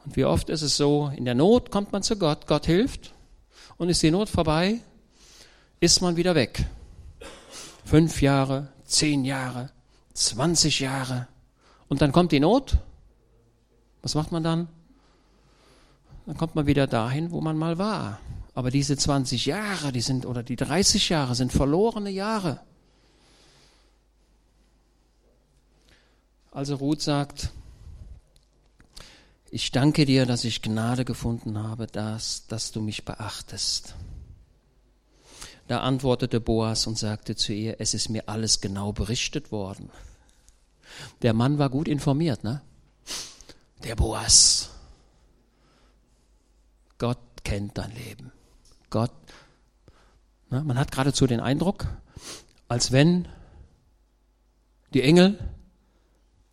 [0.05, 3.13] Und wie oft ist es so, in der Not kommt man zu Gott, Gott hilft,
[3.79, 4.81] und ist die Not vorbei,
[5.81, 6.65] ist man wieder weg.
[7.85, 9.71] Fünf Jahre, zehn Jahre,
[10.15, 11.29] zwanzig Jahre.
[11.89, 12.79] Und dann kommt die Not.
[14.03, 14.69] Was macht man dann?
[16.27, 18.21] Dann kommt man wieder dahin, wo man mal war.
[18.55, 22.61] Aber diese 20 Jahre, die sind, oder die 30 Jahre sind verlorene Jahre.
[26.51, 27.53] Also Ruth sagt,
[29.51, 33.95] ich danke dir, dass ich Gnade gefunden habe, dass, dass du mich beachtest.
[35.69, 39.91] Da antwortete Boas und sagte zu ihr, es ist mir alles genau berichtet worden.
[41.21, 42.63] Der Mann war gut informiert, ne?
[43.85, 44.71] Der Boas.
[46.97, 48.33] Gott kennt dein Leben.
[48.89, 49.13] Gott.
[50.49, 50.65] Ne?
[50.65, 51.87] Man hat geradezu den Eindruck,
[52.67, 53.29] als wenn
[54.95, 55.39] die Engel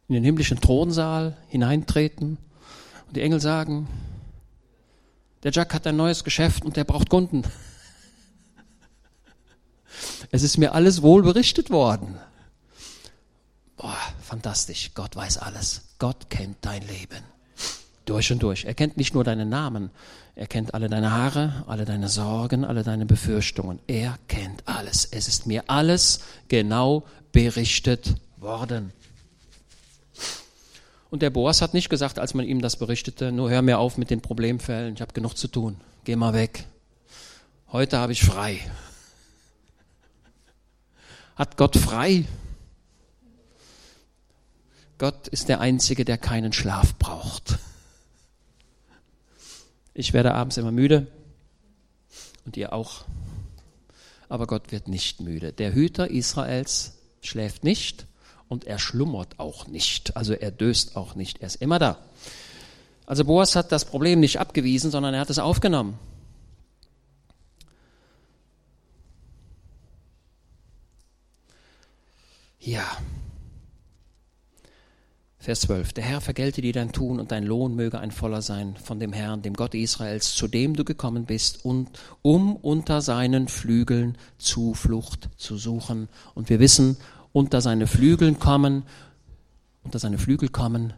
[0.10, 2.38] in den himmlischen Thronsaal hineintreten
[3.08, 3.88] und die Engel sagen,
[5.44, 7.44] der Jack hat ein neues Geschäft und der braucht Kunden.
[10.36, 12.20] Es ist mir alles wohl berichtet worden.
[13.78, 14.92] Boah, fantastisch.
[14.94, 15.84] Gott weiß alles.
[15.98, 17.24] Gott kennt dein Leben.
[18.04, 18.66] Durch und durch.
[18.66, 19.92] Er kennt nicht nur deinen Namen.
[20.36, 23.80] Er kennt alle deine Haare, alle deine Sorgen, alle deine Befürchtungen.
[23.88, 25.06] Er kennt alles.
[25.10, 26.20] Es ist mir alles
[26.50, 28.92] genau berichtet worden.
[31.12, 33.98] Und der Boas hat nicht gesagt, als man ihm das berichtete, nur hör mir auf
[33.98, 36.66] mit den Problemfällen, ich habe genug zu tun, geh mal weg.
[37.72, 38.60] Heute habe ich frei
[41.36, 42.26] hat Gott frei.
[44.98, 47.60] Gott ist der Einzige, der keinen Schlaf braucht.
[49.94, 51.08] Ich werde abends immer müde
[52.46, 53.06] und ihr auch.
[54.30, 55.54] Aber Gott wird nicht müde.
[55.54, 58.06] Der Hüter Israels schläft nicht
[58.48, 60.16] und er schlummert auch nicht.
[60.16, 61.42] Also er döst auch nicht.
[61.42, 61.98] Er ist immer da.
[63.06, 66.00] Also Boas hat das Problem nicht abgewiesen, sondern er hat es aufgenommen.
[72.66, 72.98] Ja.
[75.38, 75.94] Vers 12.
[75.94, 79.14] Der Herr vergelte dir dein Tun und dein Lohn möge ein voller sein von dem
[79.14, 81.92] Herrn, dem Gott Israels, zu dem du gekommen bist, und,
[82.24, 86.10] um unter seinen Flügeln Zuflucht zu suchen.
[86.34, 86.98] Und wir wissen,
[87.34, 88.82] unter seine Flügeln kommen,
[89.84, 90.94] unter seine Flügel kommen,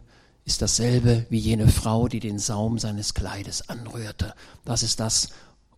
[0.46, 4.32] ist dasselbe wie jene Frau, die den Saum seines Kleides anrührte.
[4.64, 5.28] Das ist das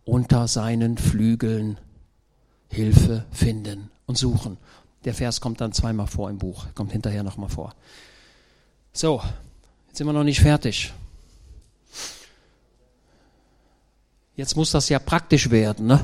[0.05, 1.77] unter seinen Flügeln
[2.69, 4.57] Hilfe finden und suchen.
[5.03, 7.73] Der Vers kommt dann zweimal vor im Buch, kommt hinterher nochmal vor.
[8.93, 9.21] So,
[9.87, 10.93] jetzt sind wir noch nicht fertig.
[14.35, 16.03] Jetzt muss das ja praktisch werden, ne?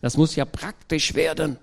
[0.00, 1.58] Das muss ja praktisch werden.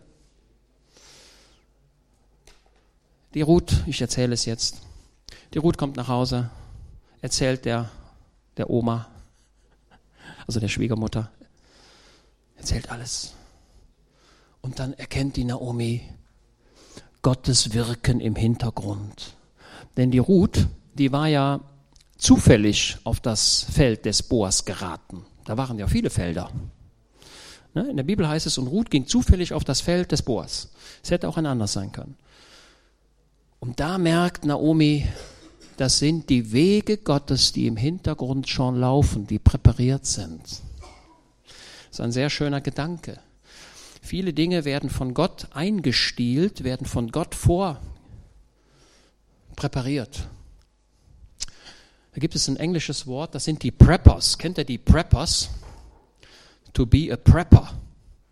[3.33, 4.81] Die Ruth, ich erzähle es jetzt.
[5.53, 6.49] Die Ruth kommt nach Hause,
[7.21, 7.89] erzählt der,
[8.57, 9.07] der Oma,
[10.47, 11.31] also der Schwiegermutter,
[12.57, 13.33] erzählt alles.
[14.61, 16.01] Und dann erkennt die Naomi,
[17.21, 19.35] Gottes Wirken im Hintergrund.
[19.97, 21.61] Denn die Ruth, die war ja
[22.17, 25.25] zufällig auf das Feld des Boas geraten.
[25.45, 26.51] Da waren ja viele Felder.
[27.73, 30.71] Ne, in der Bibel heißt es, und Ruth ging zufällig auf das Feld des Boas.
[31.03, 32.15] Es hätte auch ein anderes sein können.
[33.59, 35.07] Und da merkt Naomi,
[35.77, 40.41] das sind die Wege Gottes, die im Hintergrund schon laufen, die präpariert sind.
[40.43, 40.61] Das
[41.91, 43.19] ist ein sehr schöner Gedanke.
[44.01, 47.79] Viele Dinge werden von Gott eingestielt, werden von Gott vor
[49.55, 50.27] präpariert.
[52.13, 54.37] Da gibt es ein englisches Wort, das sind die Preppers.
[54.37, 55.49] Kennt ihr die Preppers?
[56.73, 57.73] To be a Prepper.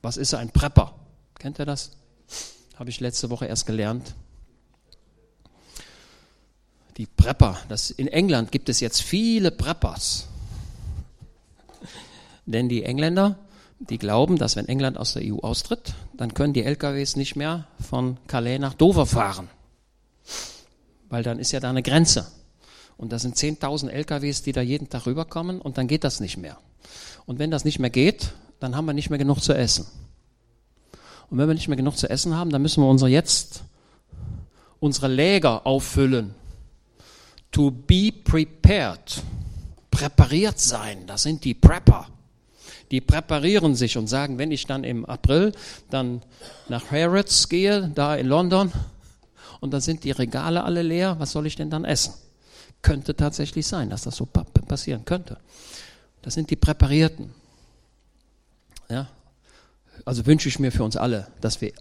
[0.02, 0.96] Was ist ein Prepper?
[1.38, 1.92] Kennt ihr das?
[2.78, 4.16] Habe ich letzte Woche erst gelernt.
[6.98, 7.58] Die Prepper.
[7.70, 10.28] Das, in England gibt es jetzt viele Preppers.
[12.46, 13.38] Denn die Engländer
[13.80, 17.68] die glauben, dass wenn England aus der EU austritt, dann können die LKWs nicht mehr
[17.80, 19.50] von Calais nach Dover fahren.
[21.10, 22.28] Weil dann ist ja da eine Grenze.
[22.98, 26.38] Und da sind 10.000 LKWs, die da jeden Tag rüberkommen und dann geht das nicht
[26.38, 26.58] mehr.
[27.26, 29.86] Und wenn das nicht mehr geht, dann haben wir nicht mehr genug zu essen.
[31.30, 33.64] Und wenn wir nicht mehr genug zu essen haben, dann müssen wir unsere jetzt,
[34.80, 36.36] unsere Läger auffüllen.
[37.52, 39.24] To be prepared.
[39.90, 41.08] Präpariert sein.
[41.08, 42.08] Das sind die Prepper
[42.92, 45.52] die präparieren sich und sagen, wenn ich dann im April
[45.90, 46.22] dann
[46.68, 48.72] nach Harrods gehe, da in London,
[49.60, 52.14] und dann sind die Regale alle leer, was soll ich denn dann essen?
[52.82, 55.38] Könnte tatsächlich sein, dass das so passieren könnte.
[56.22, 57.34] Das sind die Präparierten.
[58.90, 59.08] Ja?
[60.06, 61.74] Also wünsche ich mir für uns alle, dass wir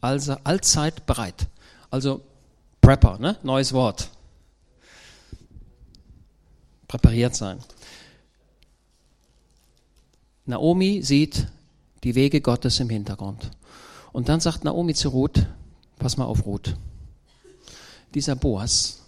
[0.00, 1.46] also allzeit bereit,
[1.90, 2.22] also
[2.80, 3.38] Prepper, ne?
[3.42, 4.10] neues Wort,
[6.88, 7.58] präpariert sein.
[10.44, 11.46] Naomi sieht
[12.04, 13.50] die Wege Gottes im Hintergrund.
[14.12, 15.46] Und dann sagt Naomi zu Ruth,
[15.98, 16.76] pass mal auf Ruth,
[18.14, 19.00] dieser Boas,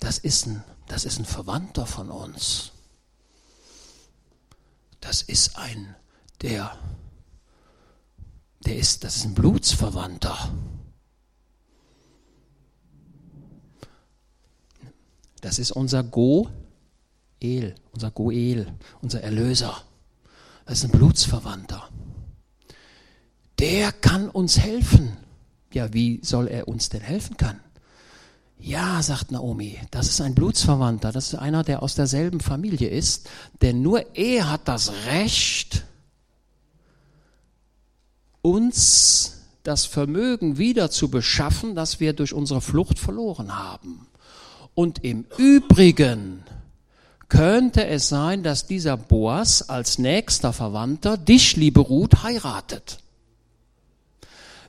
[0.00, 2.72] das ist ein, das ist ein Verwandter von uns.
[5.00, 5.94] Das ist ein,
[6.42, 6.76] der,
[8.66, 10.52] der ist, das ist ein Blutsverwandter.
[15.40, 16.48] Das ist unser Go
[17.44, 18.66] El, unser Goel,
[19.02, 19.82] unser Erlöser.
[20.64, 21.88] Das ist ein Blutsverwandter.
[23.58, 25.16] Der kann uns helfen.
[25.72, 27.60] Ja, wie soll er uns denn helfen können?
[28.58, 33.28] Ja, sagt Naomi, das ist ein Blutsverwandter, das ist einer, der aus derselben Familie ist,
[33.60, 35.84] denn nur er hat das Recht,
[38.40, 44.06] uns das Vermögen wieder zu beschaffen, das wir durch unsere Flucht verloren haben.
[44.74, 46.42] Und im Übrigen
[47.34, 52.98] könnte es sein, dass dieser Boas als nächster Verwandter dich, liebe Ruth, heiratet.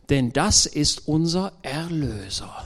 [0.10, 2.66] Denn das ist unser Erlöser.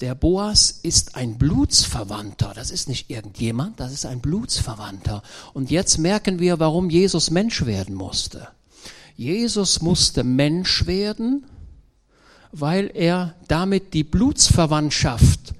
[0.00, 2.52] Der Boas ist ein Blutsverwandter.
[2.54, 5.22] Das ist nicht irgendjemand, das ist ein Blutsverwandter.
[5.52, 8.48] Und jetzt merken wir, warum Jesus Mensch werden musste.
[9.16, 11.46] Jesus musste Mensch werden,
[12.52, 15.54] weil er damit die Blutsverwandtschaft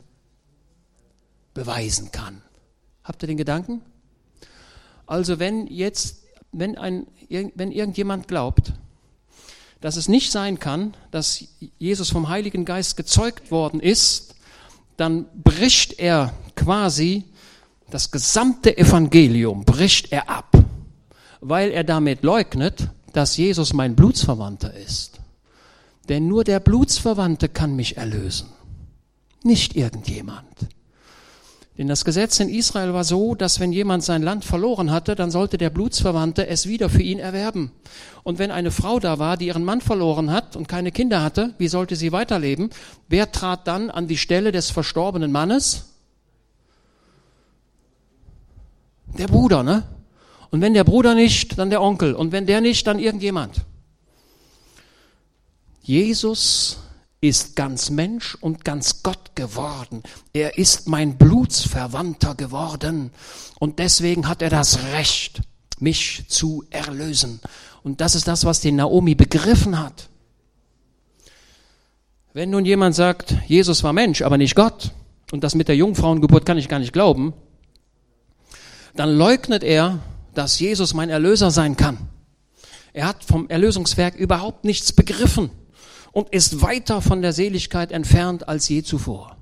[1.52, 2.40] beweisen kann.
[3.06, 3.82] Habt ihr den Gedanken?
[5.06, 8.72] Also wenn jetzt, wenn, ein, wenn irgendjemand glaubt,
[9.80, 11.44] dass es nicht sein kann, dass
[11.78, 14.34] Jesus vom Heiligen Geist gezeugt worden ist,
[14.96, 17.24] dann bricht er quasi
[17.90, 20.56] das gesamte Evangelium, bricht er ab,
[21.40, 25.20] weil er damit leugnet, dass Jesus mein Blutsverwandter ist.
[26.08, 28.48] Denn nur der Blutsverwandte kann mich erlösen,
[29.44, 30.66] nicht irgendjemand.
[31.78, 35.30] Denn das Gesetz in Israel war so, dass wenn jemand sein Land verloren hatte, dann
[35.30, 37.70] sollte der Blutsverwandte es wieder für ihn erwerben.
[38.22, 41.54] Und wenn eine Frau da war, die ihren Mann verloren hat und keine Kinder hatte,
[41.58, 42.70] wie sollte sie weiterleben?
[43.08, 45.92] Wer trat dann an die Stelle des verstorbenen Mannes?
[49.18, 49.82] Der Bruder, ne?
[50.50, 52.14] Und wenn der Bruder nicht, dann der Onkel.
[52.14, 53.66] Und wenn der nicht, dann irgendjemand.
[55.82, 56.78] Jesus
[57.20, 60.02] ist ganz Mensch und ganz Gott geworden.
[60.32, 63.10] Er ist mein Blutsverwandter geworden.
[63.58, 65.40] Und deswegen hat er das Recht,
[65.78, 67.40] mich zu erlösen.
[67.82, 70.08] Und das ist das, was die Naomi begriffen hat.
[72.32, 74.92] Wenn nun jemand sagt, Jesus war Mensch, aber nicht Gott,
[75.32, 77.32] und das mit der Jungfrauengeburt kann ich gar nicht glauben,
[78.94, 80.00] dann leugnet er,
[80.34, 82.08] dass Jesus mein Erlöser sein kann.
[82.92, 85.50] Er hat vom Erlösungswerk überhaupt nichts begriffen
[86.16, 89.36] und ist weiter von der Seligkeit entfernt als je zuvor.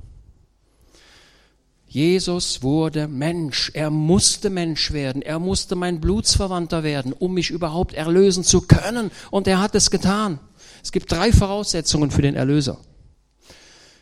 [1.87, 3.71] Jesus wurde Mensch.
[3.75, 5.23] Er musste Mensch werden.
[5.23, 9.13] Er musste mein Blutsverwandter werden, um mich überhaupt erlösen zu können.
[9.31, 10.41] Und er hat es getan.
[10.83, 12.79] Es gibt drei Voraussetzungen für den Erlöser.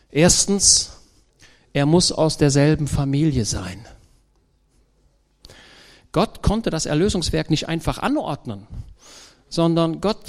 [0.09, 0.93] Erstens,
[1.73, 3.85] er muss aus derselben Familie sein.
[6.11, 8.65] Gott konnte das Erlösungswerk nicht einfach anordnen,
[9.47, 10.25] sondern Gott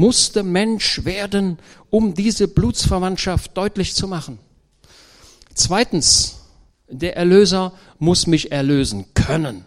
[0.00, 1.58] musste Mensch werden,
[1.90, 4.38] um diese Blutsverwandtschaft deutlich zu machen.
[5.52, 6.40] Zweitens,
[6.88, 9.66] der Erlöser muss mich erlösen können,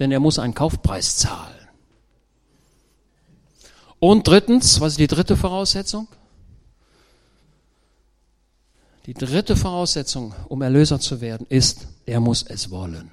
[0.00, 1.68] denn er muss einen Kaufpreis zahlen.
[4.00, 6.08] Und drittens, was ist die dritte Voraussetzung?
[9.06, 13.12] Die dritte Voraussetzung, um Erlöser zu werden, ist, er muss es wollen.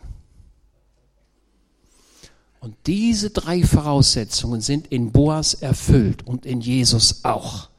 [2.62, 7.70] Und diese drei Voraussetzungen sind in Boas erfüllt und in Jesus auch.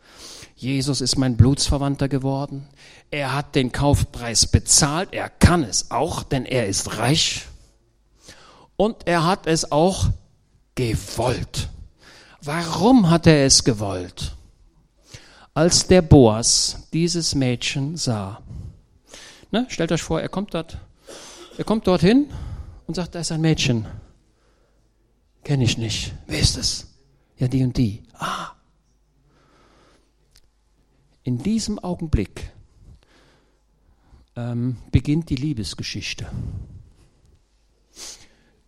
[0.56, 2.66] Jesus ist mein Blutsverwandter geworden.
[3.12, 5.10] Er hat den Kaufpreis bezahlt.
[5.12, 7.46] Er kann es auch, denn er ist reich.
[8.76, 10.08] Und er hat es auch
[10.74, 11.68] gewollt.
[12.40, 14.34] Warum hat er es gewollt?
[15.54, 18.42] Als der Boas dieses Mädchen sah.
[19.52, 20.78] Ne, stellt euch vor, er kommt dort,
[21.56, 22.26] er kommt dorthin
[22.88, 23.86] und sagt, da ist ein Mädchen.
[25.44, 26.12] Kenne ich nicht.
[26.26, 26.86] Wer ist es?
[27.38, 28.02] Ja, die und die.
[28.14, 28.52] Ah.
[31.24, 32.50] In diesem Augenblick
[34.36, 36.26] ähm, beginnt die Liebesgeschichte.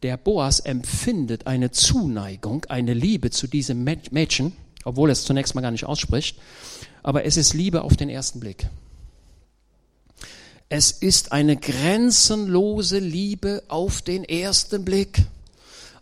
[0.02, 4.52] Der Boas empfindet eine Zuneigung, eine Liebe zu diesem Mädchen,
[4.84, 6.38] obwohl er es zunächst mal gar nicht ausspricht,
[7.02, 8.68] aber es ist Liebe auf den ersten Blick.
[10.68, 15.22] Es ist eine grenzenlose Liebe auf den ersten Blick.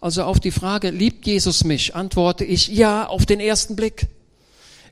[0.02, 4.08] Also auf die Frage, liebt Jesus mich, antworte ich ja auf den ersten Blick.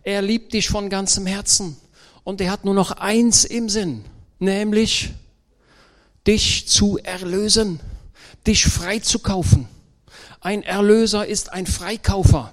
[0.04, 1.76] Er liebt dich von ganzem Herzen
[2.22, 4.04] und er hat nur noch eins im Sinn,
[4.38, 5.10] nämlich
[6.28, 7.80] dich zu erlösen,
[8.46, 9.66] dich frei zu kaufen.
[10.40, 12.52] Ein Erlöser ist ein Freikaufer.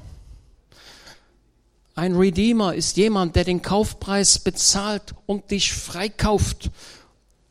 [1.93, 6.71] Ein Redeemer ist jemand, der den Kaufpreis bezahlt und dich freikauft.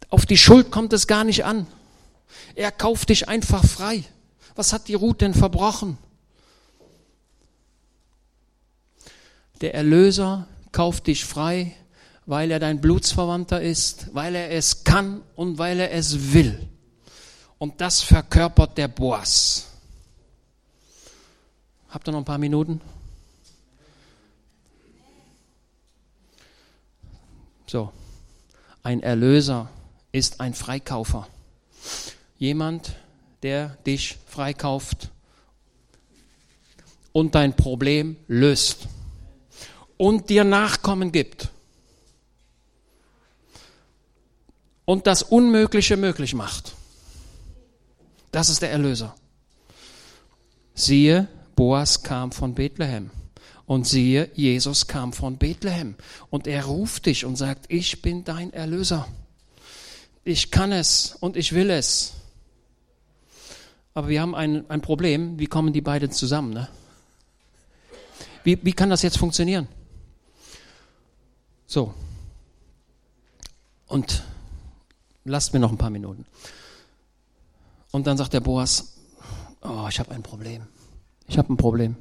[0.09, 1.69] Auf die Schuld kommt es gar nicht an.
[2.57, 4.03] Er kauft dich einfach frei.
[4.57, 5.99] Was hat die Ruth denn verbrochen?
[9.61, 11.75] Der Erlöser kauft dich frei,
[12.27, 16.69] weil er dein Blutsverwandter ist, weil er es kann und weil er es will.
[17.59, 19.69] Und das verkörpert der Boas.
[21.89, 22.81] Habt ihr noch ein paar Minuten?
[27.67, 27.93] So,
[28.83, 29.69] ein Erlöser
[30.13, 31.27] ist ein Freikaufer.
[32.39, 32.95] Jemand,
[33.43, 35.11] der dich freikauft
[37.13, 38.89] und dein Problem löst
[39.97, 41.51] und dir Nachkommen gibt
[44.85, 46.75] und das Unmögliche möglich macht.
[48.33, 49.15] Das ist der Erlöser.
[50.75, 53.11] Siehe, Boas kam von Bethlehem.
[53.65, 55.97] Und siehe, Jesus kam von Bethlehem.
[56.31, 59.09] Und er ruft dich und sagt, ich bin dein Erlöser.
[60.23, 62.13] Ich kann es und ich will es.
[63.97, 66.53] Aber wir haben ein, ein Problem, wie kommen die beiden zusammen?
[66.53, 66.69] Ne?
[68.45, 69.69] Wie, wie kann das jetzt funktionieren?
[71.67, 71.95] So.
[73.87, 74.23] Und
[75.25, 76.27] lasst mir noch ein paar Minuten.
[77.91, 78.99] Und dann sagt der Boas,
[79.63, 80.67] oh, ich habe ein Problem.
[81.27, 81.97] Ich habe ein Problem.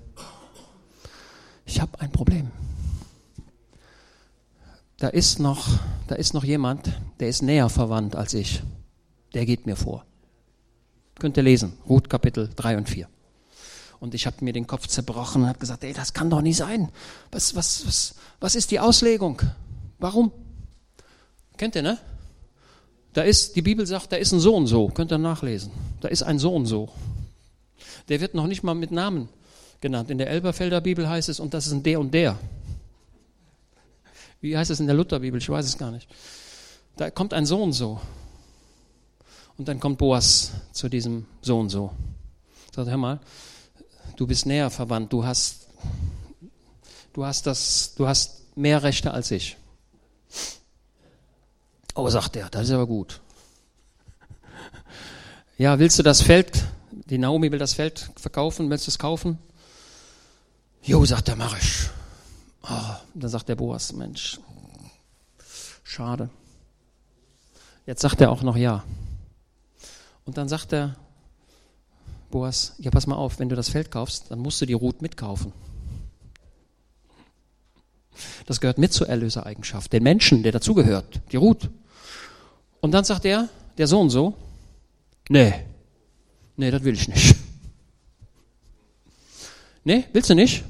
[1.65, 2.51] Ich habe ein Problem.
[4.97, 5.65] Da ist noch,
[6.07, 6.91] da ist noch jemand,
[7.21, 8.61] der ist näher verwandt als ich.
[9.33, 10.05] Der geht mir vor.
[11.20, 13.07] Könnt ihr lesen, Ruth Kapitel 3 und 4.
[13.99, 16.57] Und ich habe mir den Kopf zerbrochen und habe gesagt, ey, das kann doch nicht
[16.57, 16.89] sein.
[17.32, 19.41] Was, was, was, was ist die Auslegung?
[19.99, 20.32] Warum?
[21.57, 21.97] Kennt ihr, ne?
[23.13, 24.89] Da ist, die Bibel sagt, da ist ein so und so.
[24.89, 25.72] Könnt ihr nachlesen.
[26.01, 26.89] Da ist ein so und so.
[28.09, 29.30] Der wird noch nicht mal mit Namen
[29.80, 30.09] genannt.
[30.09, 32.38] In der Elberfelder Bibel heißt es, und das ist ein der und der.
[34.41, 35.39] Wie heißt es in der Lutherbibel?
[35.39, 36.09] Ich weiß es gar nicht.
[36.97, 38.01] Da kommt ein so und so.
[39.57, 41.91] Und dann kommt Boas zu diesem so und so.
[42.73, 43.19] Sagt, hör mal,
[44.17, 45.67] du bist näher verwandt, du hast,
[47.13, 49.57] du hast das, du hast mehr Rechte als ich.
[51.93, 53.21] Oh, sagt er, das ist aber gut.
[55.57, 59.39] Ja, willst du das Feld, die Naomi will das Feld verkaufen, willst du es kaufen?
[60.83, 61.89] Jo, sagt der, mach ich.
[62.63, 64.39] Oh, dann sagt der Boas, Mensch,
[65.83, 66.29] schade.
[67.85, 68.83] Jetzt sagt er auch noch ja.
[70.26, 70.95] Und dann sagt der
[72.32, 75.01] Boas, ja pass mal auf, wenn du das Feld kaufst, dann musst du die Ruth
[75.01, 75.53] mitkaufen.
[78.45, 81.69] Das gehört mit zur Erlösereigenschaft, den Menschen, der dazugehört, die Ruth.
[82.82, 84.36] Und dann sagt er, der Sohn so,
[85.30, 85.53] nee,
[86.55, 87.36] nee, das will ich nicht.
[89.84, 90.63] Nee, willst du nicht?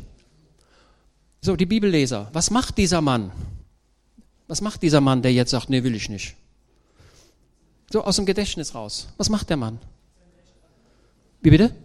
[1.41, 3.32] So, die Bibelleser, was macht dieser Mann?
[4.47, 6.36] Was macht dieser Mann, der jetzt sagt, nee, will ich nicht?
[7.91, 9.07] So aus dem Gedächtnis raus.
[9.17, 9.79] Was macht der Mann?
[11.41, 11.75] Wie bitte?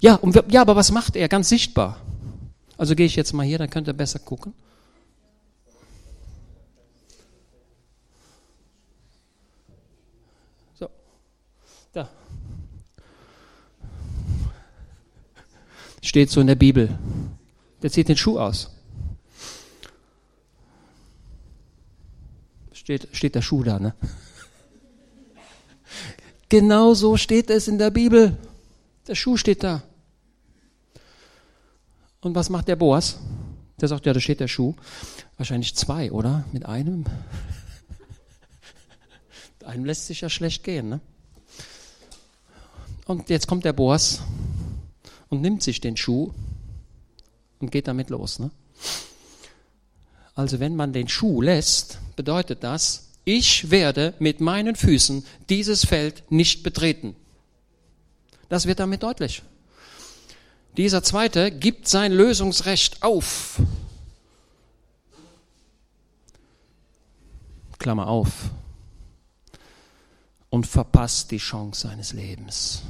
[0.00, 1.28] Ja, um, ja, aber was macht er?
[1.28, 2.00] Ganz sichtbar.
[2.76, 4.54] Also gehe ich jetzt mal hier, dann könnt ihr besser gucken.
[10.78, 10.88] So,
[11.92, 12.08] da.
[16.00, 16.96] Steht so in der Bibel.
[17.82, 18.70] Der zieht den Schuh aus.
[22.72, 23.94] Steht, steht der Schuh da, ne?
[26.48, 28.36] Genau so steht es in der Bibel.
[29.06, 29.82] Der Schuh steht da.
[32.20, 33.18] Und was macht der Boas?
[33.80, 34.74] Der sagt, ja, da steht der Schuh.
[35.36, 36.44] Wahrscheinlich zwei, oder?
[36.52, 37.04] Mit einem?
[39.58, 41.00] Mit einem lässt sich ja schlecht gehen, ne?
[43.06, 44.22] Und jetzt kommt der Boas
[45.28, 46.32] und nimmt sich den Schuh
[47.60, 48.50] und geht damit los, ne?
[50.34, 56.24] Also wenn man den Schuh lässt, bedeutet das, ich werde mit meinen Füßen dieses Feld
[56.30, 57.14] nicht betreten.
[58.48, 59.42] Das wird damit deutlich.
[60.78, 63.60] Dieser zweite gibt sein Lösungsrecht auf.
[67.78, 68.50] Klammer auf.
[70.48, 72.80] Und verpasst die Chance seines Lebens.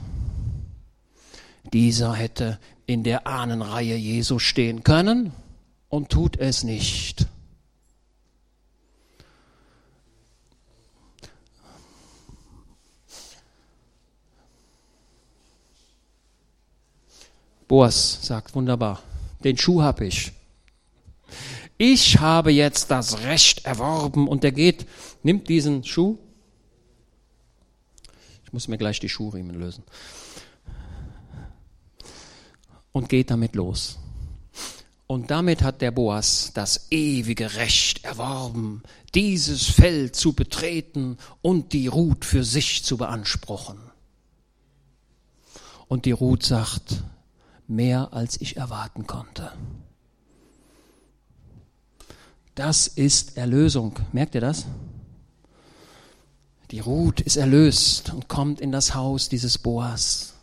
[1.72, 5.32] Dieser hätte in der Ahnenreihe Jesu stehen können
[5.88, 7.26] und tut es nicht.
[17.68, 19.02] Boas sagt, wunderbar,
[19.44, 20.32] den Schuh habe ich.
[21.76, 24.86] Ich habe jetzt das Recht erworben und er geht,
[25.22, 26.18] nimmt diesen Schuh.
[28.44, 29.84] Ich muss mir gleich die Schuhriemen lösen.
[32.90, 33.98] Und geht damit los.
[35.06, 38.82] Und damit hat der Boas das ewige Recht erworben,
[39.14, 43.78] dieses Feld zu betreten und die Ruth für sich zu beanspruchen.
[45.86, 47.02] Und die Ruth sagt,
[47.68, 49.52] mehr als ich erwarten konnte.
[52.54, 53.94] Das ist Erlösung.
[54.12, 54.66] Merkt ihr das?
[56.72, 60.34] Die Ruth ist erlöst und kommt in das Haus dieses Boas.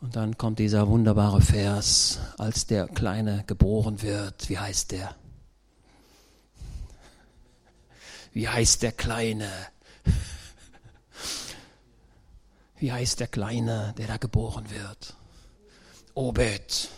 [0.00, 4.50] Und dann kommt dieser wunderbare Vers, als der Kleine geboren wird.
[4.50, 5.16] Wie heißt der?
[8.34, 9.48] Wie heißt der Kleine?
[12.84, 15.16] Wie heißt der Kleine, der da geboren wird?
[16.12, 16.90] Obed.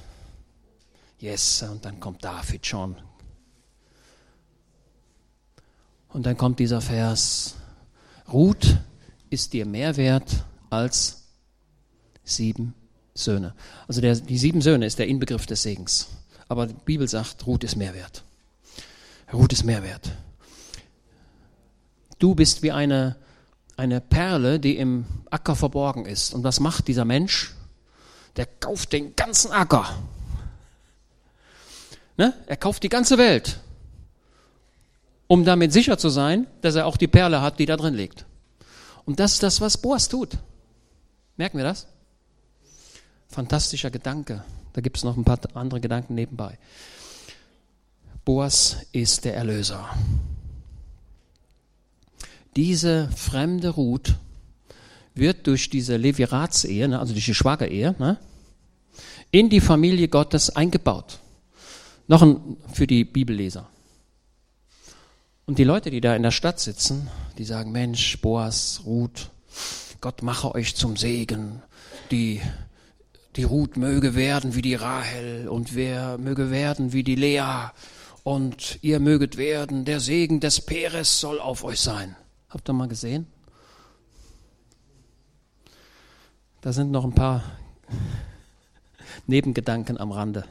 [1.20, 2.96] Yes, und dann kommt David schon.
[6.08, 7.54] Und dann kommt dieser Vers,
[8.32, 8.78] Ruth
[9.30, 11.22] ist dir mehr wert als
[12.24, 12.74] sieben
[13.14, 13.54] Söhne.
[13.86, 16.08] Also der, die sieben Söhne ist der Inbegriff des Segens.
[16.48, 18.24] Aber die Bibel sagt, Ruth ist mehr wert.
[19.32, 20.10] Ruth ist mehr wert.
[22.18, 23.14] Du bist wie eine
[23.76, 26.34] eine Perle, die im Acker verborgen ist.
[26.34, 27.54] Und was macht dieser Mensch?
[28.36, 29.86] Der kauft den ganzen Acker.
[32.16, 32.34] Ne?
[32.46, 33.60] Er kauft die ganze Welt,
[35.26, 38.24] um damit sicher zu sein, dass er auch die Perle hat, die da drin liegt.
[39.04, 40.38] Und das ist das, was Boas tut.
[41.36, 41.86] Merken wir das?
[43.28, 44.44] Fantastischer Gedanke.
[44.72, 46.58] Da gibt es noch ein paar andere Gedanken nebenbei.
[48.24, 49.88] Boas ist der Erlöser
[52.56, 54.14] diese fremde Ruth
[55.14, 58.18] wird durch diese Leviratsehe, ne, also durch die Schwagerehe, ne,
[59.30, 61.20] in die Familie Gottes eingebaut.
[62.08, 63.68] Noch ein, für die Bibelleser.
[65.44, 69.30] Und die Leute, die da in der Stadt sitzen, die sagen, Mensch, Boas, Ruth,
[70.00, 71.62] Gott mache euch zum Segen.
[72.10, 72.40] Die,
[73.36, 77.70] die Ruth möge werden wie die Rahel und wer möge werden wie die Lea
[78.22, 82.16] und ihr möget werden, der Segen des Peres soll auf euch sein.
[82.48, 83.26] Habt ihr mal gesehen?
[86.60, 87.42] Da sind noch ein paar
[89.26, 90.44] Nebengedanken am Rande.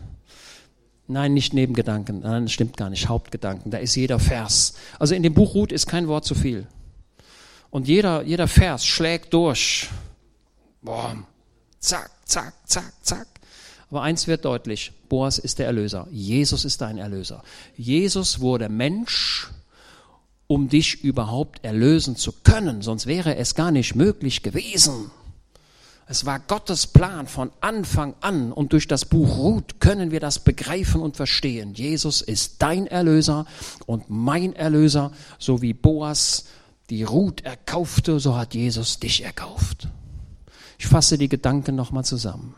[1.08, 3.70] Nein, nicht Nebengedanken, nein, das stimmt gar nicht, Hauptgedanken.
[3.70, 4.76] Da ist jeder Vers.
[4.98, 6.68] Also in dem Buch Ruth ist kein Wort zu viel.
[7.70, 9.90] Und jeder, jeder Vers schlägt durch.
[10.82, 11.16] Boah,
[11.80, 13.28] zack, zack, zack, zack.
[13.90, 16.08] Aber eins wird deutlich, Boas ist der Erlöser.
[16.12, 17.44] Jesus ist dein Erlöser.
[17.78, 19.50] Jesus wurde Mensch
[20.48, 25.12] um dich überhaupt erlösen zu können, sonst wäre es gar nicht möglich gewesen.
[26.08, 30.38] Es war Gottes Plan von Anfang an und durch das Buch Ruth können wir das
[30.38, 31.74] begreifen und verstehen.
[31.74, 33.48] Jesus ist dein Erlöser
[33.88, 36.46] und mein Erlöser, so wie Boas
[36.92, 39.88] die Ruth erkaufte, so hat Jesus dich erkauft.
[40.78, 42.54] Ich fasse die Gedanken nochmal zusammen.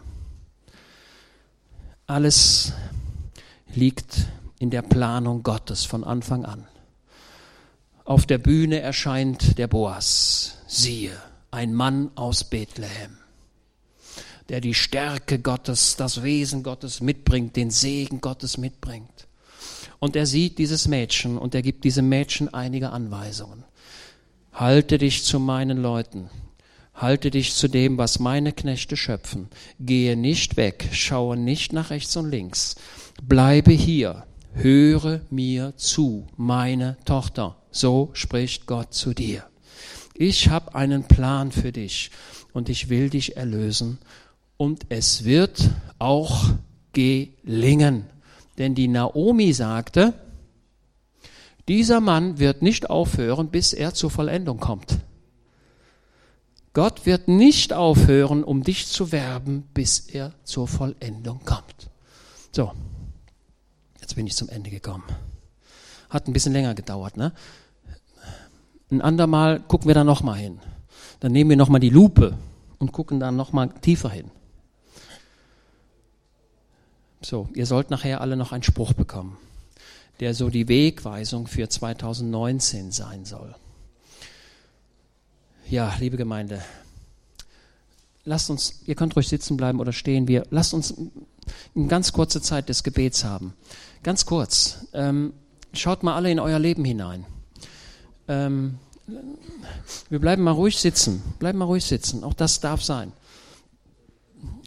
[2.06, 2.74] Alles
[3.74, 4.28] liegt
[4.60, 6.68] in der Planung Gottes von Anfang an.
[8.08, 10.60] Auf der Bühne erscheint der Boas.
[10.66, 11.12] Siehe,
[11.52, 13.18] ein Mann aus Bethlehem,
[14.48, 19.28] der die Stärke Gottes, das Wesen Gottes mitbringt, den Segen Gottes mitbringt.
[20.00, 23.66] Und er sieht dieses Mädchen und er gibt diesem Mädchen einige Anweisungen.
[24.54, 26.30] Halte dich zu meinen Leuten,
[26.94, 29.50] halte dich zu dem, was meine Knechte schöpfen.
[29.82, 32.78] Gehe nicht weg, schaue nicht nach rechts und links.
[33.22, 34.27] Bleibe hier,
[34.58, 37.56] höre mir zu, meine Tochter.
[37.72, 39.44] So spricht Gott zu dir.
[40.14, 42.12] Ich habe einen Plan für dich
[42.54, 44.00] und ich will dich erlösen
[44.58, 46.50] und es wird auch
[46.94, 48.06] gelingen.
[48.58, 50.14] Denn die Naomi sagte,
[51.68, 54.98] dieser Mann wird nicht aufhören, bis er zur Vollendung kommt.
[56.74, 61.90] Gott wird nicht aufhören, um dich zu werben, bis er zur Vollendung kommt.
[62.52, 62.72] So,
[64.08, 65.04] jetzt bin ich zum Ende gekommen.
[66.10, 67.34] Hat ein bisschen länger gedauert, ne?
[68.90, 70.62] Ein andermal gucken wir da nochmal hin.
[71.20, 72.38] Dann nehmen wir nochmal die Lupe
[72.80, 74.32] und gucken da nochmal tiefer hin.
[77.20, 79.38] So, ihr sollt nachher alle noch einen Spruch bekommen,
[80.22, 83.56] der so die Wegweisung für 2019 sein soll.
[85.70, 86.64] Ja, liebe Gemeinde,
[88.24, 90.94] lasst uns, ihr könnt ruhig sitzen bleiben oder stehen, wir, lasst uns
[91.76, 93.54] eine ganz kurze Zeit des Gebets haben.
[94.04, 94.86] Ganz kurz.
[94.94, 95.34] Ähm,
[95.74, 97.26] schaut mal alle in euer Leben hinein.
[98.28, 98.80] Ähm,
[100.10, 101.22] wir bleiben mal ruhig sitzen.
[101.40, 102.24] Bleiben mal ruhig sitzen.
[102.24, 103.12] Auch das darf sein.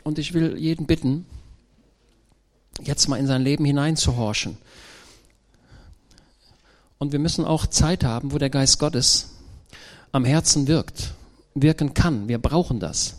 [0.03, 1.27] Und ich will jeden bitten,
[2.83, 4.57] jetzt mal in sein Leben hineinzuhorchen.
[6.99, 9.31] Und wir müssen auch Zeit haben, wo der Geist Gottes
[10.13, 11.15] am Herzen wirkt,
[11.55, 12.29] wirken kann.
[12.29, 13.17] Wir brauchen das.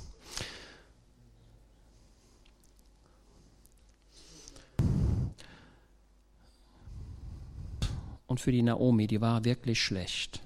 [8.28, 10.42] Und für die Naomi, die war wirklich schlecht.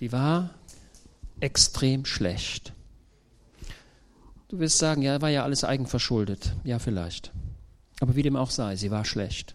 [0.00, 0.50] Die war
[1.40, 2.72] extrem schlecht.
[4.48, 6.54] Du wirst sagen, ja, war ja alles eigenverschuldet.
[6.64, 7.32] Ja, vielleicht.
[8.00, 9.54] Aber wie dem auch sei, sie war schlecht.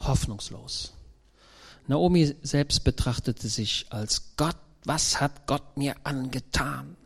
[0.00, 0.94] Hoffnungslos.
[1.86, 4.56] Naomi selbst betrachtete sich als Gott.
[4.84, 6.96] Was hat Gott mir angetan?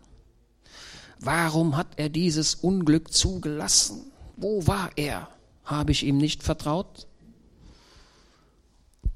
[1.18, 4.12] Warum hat er dieses Unglück zugelassen?
[4.36, 5.28] Wo war er?
[5.64, 7.08] Habe ich ihm nicht vertraut?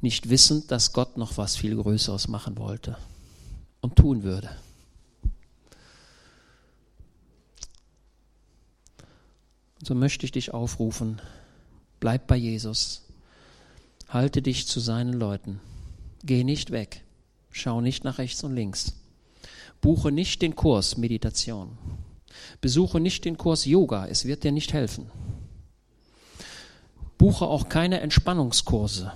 [0.01, 2.96] Nicht wissend, dass Gott noch was viel Größeres machen wollte
[3.80, 4.51] und tun würde.
[9.82, 11.20] So möchte ich dich aufrufen,
[12.01, 13.03] bleib bei Jesus,
[14.09, 15.61] halte dich zu seinen Leuten,
[16.24, 17.05] geh nicht weg,
[17.51, 18.94] schau nicht nach rechts und links,
[19.80, 21.78] buche nicht den Kurs Meditation,
[22.61, 25.11] besuche nicht den Kurs Yoga, es wird dir nicht helfen.
[27.16, 29.12] Buche auch keine Entspannungskurse,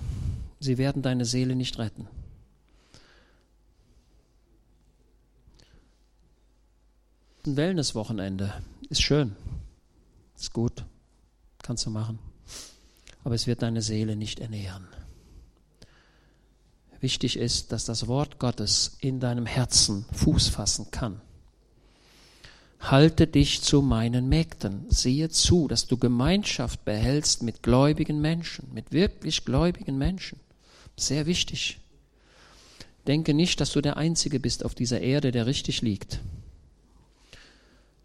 [0.63, 2.09] sie werden deine Seele nicht retten.
[7.45, 9.35] Ein Wellnesswochenende ist schön.
[10.37, 10.85] Ist gut,
[11.63, 12.19] kannst du machen.
[13.25, 14.87] Aber es wird deine Seele nicht ernähren.
[17.01, 21.21] Wichtig ist, dass das Wort Gottes in deinem Herzen Fuß fassen kann.
[22.79, 24.87] Halte dich zu meinen Mägden.
[24.89, 30.39] Siehe zu, dass du Gemeinschaft behältst mit gläubigen Menschen, mit wirklich gläubigen Menschen.
[30.97, 31.79] Sehr wichtig.
[33.07, 36.21] Denke nicht, dass du der Einzige bist auf dieser Erde, der richtig liegt.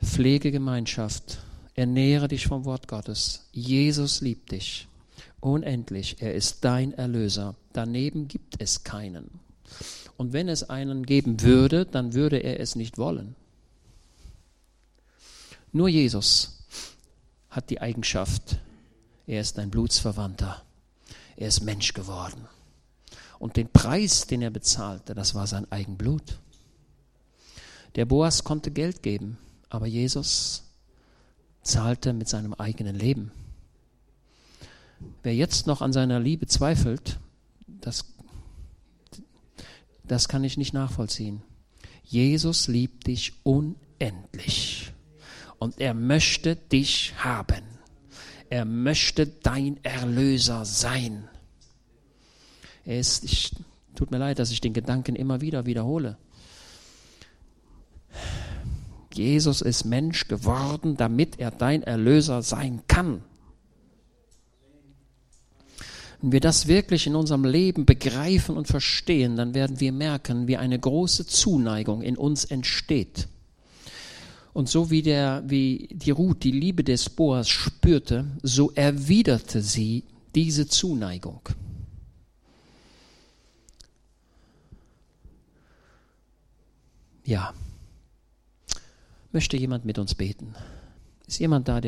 [0.02, 1.40] Pflege Gemeinschaft
[1.78, 3.46] Ernähre dich vom Wort Gottes.
[3.52, 4.88] Jesus liebt dich.
[5.40, 6.20] Unendlich.
[6.20, 7.54] Er ist dein Erlöser.
[7.72, 9.30] Daneben gibt es keinen.
[10.18, 13.36] Und wenn es einen geben würde, dann würde er es nicht wollen.
[15.72, 16.66] Nur Jesus
[17.52, 18.58] hat die Eigenschaft,
[19.28, 20.64] er ist ein Blutsverwandter.
[21.36, 22.48] Er ist Mensch geworden.
[23.40, 26.40] Und den Preis, den er bezahlte, das war sein Eigenblut.
[27.96, 29.38] Der Boas konnte Geld geben,
[29.70, 30.64] aber Jesus
[31.62, 33.32] zahlte mit seinem eigenen Leben.
[35.24, 37.20] Wer jetzt noch an seiner Liebe zweifelt,
[37.68, 38.06] das,
[40.04, 41.42] das kann ich nicht nachvollziehen.
[42.04, 44.94] Jesus liebt dich unendlich
[45.60, 47.64] und er möchte dich haben.
[48.50, 51.28] Er möchte dein Erlöser sein.
[52.88, 53.52] Ist, ich,
[53.96, 56.16] tut mir leid, dass ich den Gedanken immer wieder wiederhole.
[59.14, 63.24] Jesus ist Mensch geworden, damit er dein Erlöser sein kann.
[66.22, 70.56] Wenn wir das wirklich in unserem Leben begreifen und verstehen, dann werden wir merken, wie
[70.56, 73.28] eine große Zuneigung in uns entsteht.
[74.54, 80.06] Und so wie, der, wie die Ruth die Liebe des Boas spürte, so erwiderte sie
[80.34, 81.42] diese Zuneigung.
[87.28, 87.54] Ja.
[89.34, 90.56] Möchte jemand mit uns beten?
[91.28, 91.86] Ist jemand da, der